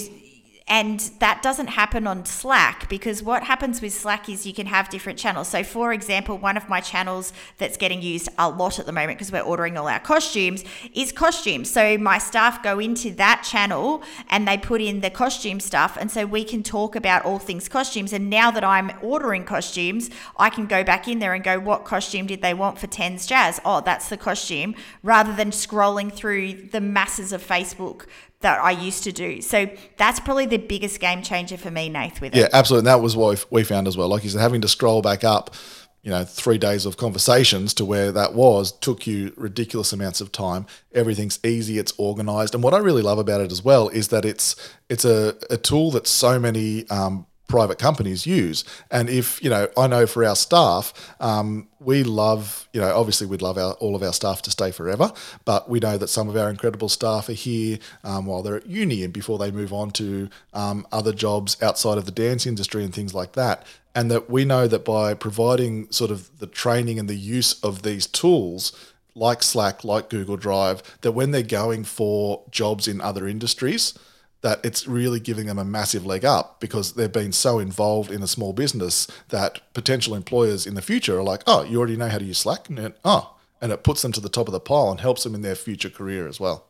and 0.67 0.99
that 1.19 1.41
doesn't 1.41 1.67
happen 1.67 2.07
on 2.07 2.25
Slack 2.25 2.87
because 2.87 3.21
what 3.21 3.43
happens 3.43 3.81
with 3.81 3.93
Slack 3.93 4.29
is 4.29 4.45
you 4.45 4.53
can 4.53 4.67
have 4.67 4.89
different 4.89 5.17
channels. 5.17 5.47
So, 5.47 5.63
for 5.63 5.91
example, 5.91 6.37
one 6.37 6.55
of 6.55 6.69
my 6.69 6.79
channels 6.79 7.33
that's 7.57 7.77
getting 7.77 8.01
used 8.01 8.29
a 8.37 8.49
lot 8.49 8.79
at 8.79 8.85
the 8.85 8.91
moment 8.91 9.17
because 9.17 9.31
we're 9.31 9.41
ordering 9.41 9.77
all 9.77 9.87
our 9.87 9.99
costumes 9.99 10.63
is 10.93 11.11
costumes. 11.11 11.69
So, 11.69 11.97
my 11.97 12.19
staff 12.19 12.63
go 12.63 12.79
into 12.79 13.11
that 13.15 13.45
channel 13.47 14.03
and 14.29 14.47
they 14.47 14.57
put 14.57 14.81
in 14.81 15.01
the 15.01 15.09
costume 15.09 15.59
stuff. 15.59 15.97
And 15.99 16.09
so 16.11 16.25
we 16.25 16.43
can 16.43 16.63
talk 16.63 16.95
about 16.95 17.25
all 17.25 17.39
things 17.39 17.67
costumes. 17.67 18.13
And 18.13 18.29
now 18.29 18.51
that 18.51 18.63
I'm 18.63 18.91
ordering 19.01 19.43
costumes, 19.43 20.09
I 20.37 20.49
can 20.49 20.67
go 20.67 20.83
back 20.83 21.07
in 21.07 21.19
there 21.19 21.33
and 21.33 21.43
go, 21.43 21.59
what 21.59 21.85
costume 21.85 22.27
did 22.27 22.41
they 22.41 22.53
want 22.53 22.79
for 22.79 22.87
Tens 22.87 23.25
Jazz? 23.25 23.59
Oh, 23.65 23.81
that's 23.81 24.09
the 24.09 24.17
costume, 24.17 24.75
rather 25.03 25.35
than 25.35 25.51
scrolling 25.51 26.13
through 26.13 26.53
the 26.53 26.81
masses 26.81 27.33
of 27.33 27.45
Facebook 27.45 28.05
that 28.41 28.59
I 28.61 28.71
used 28.71 29.03
to 29.05 29.11
do. 29.11 29.41
So 29.41 29.69
that's 29.97 30.19
probably 30.19 30.45
the 30.45 30.57
biggest 30.57 30.99
game 30.99 31.21
changer 31.21 31.57
for 31.57 31.71
me, 31.71 31.89
Nath, 31.89 32.21
with 32.21 32.35
Yeah, 32.35 32.43
it. 32.43 32.49
Yeah, 32.51 32.57
absolutely. 32.57 32.89
And 32.89 32.99
that 32.99 33.03
was 33.03 33.15
what 33.15 33.45
we 33.51 33.63
found 33.63 33.87
as 33.87 33.97
well. 33.97 34.07
Like 34.07 34.23
you 34.23 34.29
said, 34.29 34.41
having 34.41 34.61
to 34.61 34.67
scroll 34.67 35.01
back 35.01 35.23
up, 35.23 35.55
you 36.03 36.09
know, 36.09 36.23
three 36.23 36.57
days 36.57 36.85
of 36.87 36.97
conversations 36.97 37.73
to 37.75 37.85
where 37.85 38.11
that 38.11 38.33
was 38.33 38.71
took 38.71 39.05
you 39.05 39.33
ridiculous 39.37 39.93
amounts 39.93 40.19
of 40.19 40.31
time. 40.31 40.65
Everything's 40.93 41.39
easy, 41.43 41.77
it's 41.77 41.93
organized. 41.97 42.55
And 42.55 42.63
what 42.63 42.73
I 42.73 42.79
really 42.79 43.03
love 43.03 43.19
about 43.19 43.41
it 43.41 43.51
as 43.51 43.63
well 43.63 43.87
is 43.89 44.07
that 44.07 44.25
it's 44.25 44.55
it's 44.89 45.05
a, 45.05 45.35
a 45.49 45.57
tool 45.57 45.91
that 45.91 46.07
so 46.07 46.39
many 46.39 46.89
um, 46.89 47.27
private 47.51 47.77
companies 47.77 48.25
use. 48.25 48.63
And 48.89 49.09
if, 49.09 49.43
you 49.43 49.49
know, 49.49 49.67
I 49.75 49.85
know 49.87 50.07
for 50.07 50.23
our 50.23 50.37
staff, 50.37 50.93
um, 51.19 51.67
we 51.81 52.03
love, 52.03 52.69
you 52.71 52.79
know, 52.79 52.95
obviously 52.95 53.27
we'd 53.27 53.41
love 53.41 53.57
our, 53.57 53.73
all 53.73 53.93
of 53.93 54.01
our 54.01 54.13
staff 54.13 54.41
to 54.43 54.51
stay 54.51 54.71
forever, 54.71 55.11
but 55.43 55.69
we 55.69 55.79
know 55.79 55.97
that 55.97 56.07
some 56.07 56.29
of 56.29 56.37
our 56.37 56.49
incredible 56.49 56.87
staff 56.87 57.27
are 57.27 57.33
here 57.33 57.77
um, 58.05 58.25
while 58.25 58.41
they're 58.41 58.55
at 58.55 58.67
uni 58.67 59.03
and 59.03 59.11
before 59.11 59.37
they 59.37 59.51
move 59.51 59.73
on 59.73 59.91
to 59.91 60.29
um, 60.53 60.87
other 60.93 61.11
jobs 61.11 61.61
outside 61.61 61.97
of 61.97 62.05
the 62.05 62.11
dance 62.11 62.47
industry 62.47 62.85
and 62.85 62.95
things 62.95 63.13
like 63.13 63.33
that. 63.33 63.65
And 63.93 64.09
that 64.09 64.29
we 64.29 64.45
know 64.45 64.65
that 64.67 64.85
by 64.85 65.13
providing 65.13 65.91
sort 65.91 66.09
of 66.09 66.39
the 66.39 66.47
training 66.47 66.99
and 66.99 67.09
the 67.09 67.15
use 67.15 67.61
of 67.61 67.81
these 67.81 68.07
tools, 68.07 68.71
like 69.13 69.43
Slack, 69.43 69.83
like 69.83 70.09
Google 70.09 70.37
Drive, 70.37 70.81
that 71.01 71.11
when 71.11 71.31
they're 71.31 71.43
going 71.43 71.83
for 71.83 72.43
jobs 72.49 72.87
in 72.87 73.01
other 73.01 73.27
industries, 73.27 73.93
that 74.41 74.63
it's 74.65 74.87
really 74.87 75.19
giving 75.19 75.45
them 75.45 75.59
a 75.59 75.65
massive 75.65 76.05
leg 76.05 76.25
up 76.25 76.59
because 76.59 76.93
they've 76.93 77.11
been 77.11 77.31
so 77.31 77.59
involved 77.59 78.11
in 78.11 78.23
a 78.23 78.27
small 78.27 78.53
business 78.53 79.07
that 79.29 79.61
potential 79.73 80.15
employers 80.15 80.65
in 80.65 80.73
the 80.73 80.81
future 80.81 81.19
are 81.19 81.23
like, 81.23 81.43
oh, 81.47 81.63
you 81.63 81.77
already 81.77 81.97
know 81.97 82.09
how 82.09 82.17
to 82.17 82.25
use 82.25 82.39
Slack, 82.39 82.67
and 82.69 82.93
oh, 83.05 83.35
and 83.61 83.71
it 83.71 83.83
puts 83.83 84.01
them 84.01 84.11
to 84.13 84.21
the 84.21 84.29
top 84.29 84.47
of 84.47 84.51
the 84.51 84.59
pile 84.59 84.89
and 84.89 84.99
helps 84.99 85.23
them 85.23 85.35
in 85.35 85.41
their 85.41 85.55
future 85.55 85.89
career 85.89 86.27
as 86.27 86.39
well. 86.39 86.65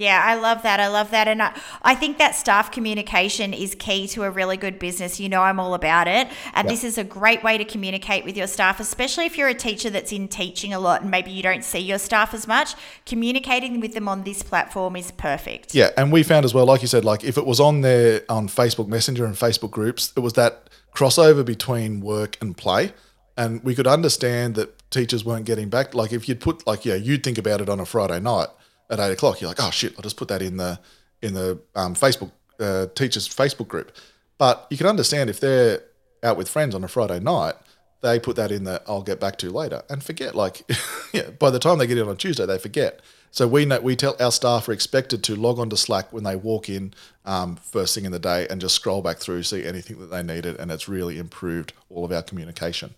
Yeah, 0.00 0.22
I 0.24 0.34
love 0.34 0.62
that. 0.62 0.80
I 0.80 0.88
love 0.88 1.10
that. 1.10 1.28
And 1.28 1.42
I, 1.42 1.54
I 1.82 1.94
think 1.94 2.16
that 2.16 2.34
staff 2.34 2.72
communication 2.72 3.52
is 3.52 3.74
key 3.74 4.08
to 4.08 4.22
a 4.22 4.30
really 4.30 4.56
good 4.56 4.78
business. 4.78 5.20
You 5.20 5.28
know, 5.28 5.42
I'm 5.42 5.60
all 5.60 5.74
about 5.74 6.08
it. 6.08 6.26
And 6.54 6.70
this 6.70 6.84
is 6.84 6.96
a 6.96 7.04
great 7.04 7.44
way 7.44 7.58
to 7.58 7.66
communicate 7.66 8.24
with 8.24 8.34
your 8.34 8.46
staff, 8.46 8.80
especially 8.80 9.26
if 9.26 9.36
you're 9.36 9.48
a 9.48 9.54
teacher 9.54 9.90
that's 9.90 10.10
in 10.10 10.26
teaching 10.26 10.72
a 10.72 10.80
lot 10.80 11.02
and 11.02 11.10
maybe 11.10 11.30
you 11.30 11.42
don't 11.42 11.62
see 11.62 11.80
your 11.80 11.98
staff 11.98 12.32
as 12.32 12.48
much. 12.48 12.76
Communicating 13.04 13.78
with 13.78 13.92
them 13.92 14.08
on 14.08 14.24
this 14.24 14.42
platform 14.42 14.96
is 14.96 15.10
perfect. 15.10 15.74
Yeah, 15.74 15.90
and 15.98 16.10
we 16.10 16.22
found 16.22 16.46
as 16.46 16.54
well, 16.54 16.64
like 16.64 16.80
you 16.80 16.88
said, 16.88 17.04
like 17.04 17.22
if 17.22 17.36
it 17.36 17.44
was 17.44 17.60
on 17.60 17.82
there 17.82 18.22
on 18.30 18.48
Facebook 18.48 18.88
Messenger 18.88 19.26
and 19.26 19.34
Facebook 19.34 19.70
groups, 19.70 20.14
it 20.16 20.20
was 20.20 20.32
that 20.32 20.70
crossover 20.96 21.44
between 21.44 22.00
work 22.00 22.38
and 22.40 22.56
play. 22.56 22.94
And 23.36 23.62
we 23.62 23.74
could 23.74 23.86
understand 23.86 24.54
that 24.54 24.90
teachers 24.90 25.26
weren't 25.26 25.44
getting 25.44 25.68
back. 25.68 25.94
Like 25.94 26.10
if 26.10 26.26
you'd 26.26 26.40
put 26.40 26.66
like, 26.66 26.86
yeah, 26.86 26.94
you'd 26.94 27.22
think 27.22 27.36
about 27.36 27.60
it 27.60 27.68
on 27.68 27.80
a 27.80 27.84
Friday 27.84 28.18
night 28.18 28.48
at 28.90 29.00
eight 29.00 29.12
o'clock. 29.12 29.40
You're 29.40 29.48
like, 29.48 29.62
oh 29.62 29.70
shit, 29.70 29.94
I'll 29.96 30.02
just 30.02 30.16
put 30.16 30.28
that 30.28 30.42
in 30.42 30.56
the 30.56 30.78
in 31.22 31.34
the 31.34 31.60
um, 31.74 31.94
Facebook 31.94 32.32
uh, 32.58 32.86
teachers 32.94 33.28
Facebook 33.28 33.68
group. 33.68 33.92
But 34.38 34.66
you 34.70 34.76
can 34.76 34.86
understand 34.86 35.30
if 35.30 35.40
they're 35.40 35.82
out 36.22 36.36
with 36.36 36.48
friends 36.48 36.74
on 36.74 36.84
a 36.84 36.88
Friday 36.88 37.20
night, 37.20 37.54
they 38.02 38.18
put 38.18 38.36
that 38.36 38.50
in 38.50 38.64
the 38.64 38.82
I'll 38.86 39.02
get 39.02 39.20
back 39.20 39.36
to 39.38 39.50
later 39.50 39.82
and 39.88 40.02
forget. 40.02 40.34
Like, 40.34 40.62
yeah, 41.12 41.30
by 41.30 41.50
the 41.50 41.58
time 41.58 41.78
they 41.78 41.86
get 41.86 41.98
in 41.98 42.08
on 42.08 42.16
Tuesday, 42.16 42.46
they 42.46 42.58
forget. 42.58 43.00
So 43.32 43.46
we 43.46 43.64
know 43.64 43.80
we 43.80 43.94
tell 43.94 44.16
our 44.18 44.32
staff 44.32 44.68
are 44.68 44.72
expected 44.72 45.22
to 45.24 45.36
log 45.36 45.58
on 45.60 45.70
to 45.70 45.76
Slack 45.76 46.12
when 46.12 46.24
they 46.24 46.34
walk 46.34 46.68
in 46.68 46.92
um, 47.24 47.56
first 47.56 47.94
thing 47.94 48.04
in 48.04 48.12
the 48.12 48.18
day 48.18 48.46
and 48.48 48.60
just 48.60 48.74
scroll 48.74 49.02
back 49.02 49.18
through, 49.18 49.44
see 49.44 49.64
anything 49.64 50.00
that 50.00 50.10
they 50.10 50.22
needed, 50.22 50.56
and 50.56 50.72
it's 50.72 50.88
really 50.88 51.16
improved 51.18 51.72
all 51.88 52.04
of 52.04 52.10
our 52.10 52.22
communication. 52.22 52.94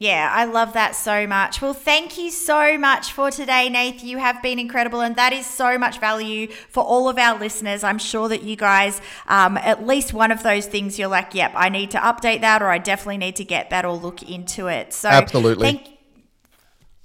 Yeah, 0.00 0.30
I 0.32 0.44
love 0.44 0.74
that 0.74 0.94
so 0.94 1.26
much. 1.26 1.60
Well, 1.60 1.74
thank 1.74 2.16
you 2.16 2.30
so 2.30 2.78
much 2.78 3.12
for 3.12 3.32
today, 3.32 3.68
Nath. 3.68 4.04
You 4.04 4.18
have 4.18 4.40
been 4.40 4.60
incredible, 4.60 5.00
and 5.00 5.16
that 5.16 5.32
is 5.32 5.44
so 5.44 5.76
much 5.76 5.98
value 5.98 6.46
for 6.70 6.84
all 6.84 7.08
of 7.08 7.18
our 7.18 7.36
listeners. 7.36 7.82
I'm 7.82 7.98
sure 7.98 8.28
that 8.28 8.44
you 8.44 8.54
guys, 8.54 9.00
um, 9.26 9.56
at 9.56 9.84
least 9.84 10.14
one 10.14 10.30
of 10.30 10.44
those 10.44 10.66
things, 10.66 11.00
you're 11.00 11.08
like, 11.08 11.34
yep, 11.34 11.50
I 11.56 11.68
need 11.68 11.90
to 11.90 11.98
update 11.98 12.42
that, 12.42 12.62
or 12.62 12.68
I 12.68 12.78
definitely 12.78 13.18
need 13.18 13.34
to 13.36 13.44
get 13.44 13.70
that 13.70 13.84
or 13.84 13.92
look 13.92 14.22
into 14.22 14.68
it. 14.68 14.92
So, 14.92 15.08
Absolutely. 15.08 15.64
Thank, 15.64 15.98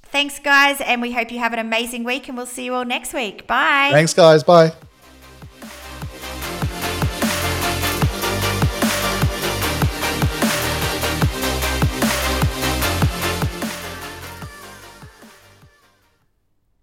thanks, 0.04 0.38
guys, 0.38 0.80
and 0.80 1.02
we 1.02 1.14
hope 1.14 1.32
you 1.32 1.40
have 1.40 1.54
an 1.54 1.60
amazing 1.60 2.04
week, 2.04 2.28
and 2.28 2.38
we'll 2.38 2.46
see 2.46 2.66
you 2.66 2.76
all 2.76 2.86
next 2.86 3.12
week. 3.12 3.48
Bye. 3.48 3.90
Thanks, 3.92 4.14
guys. 4.14 4.44
Bye. 4.44 4.72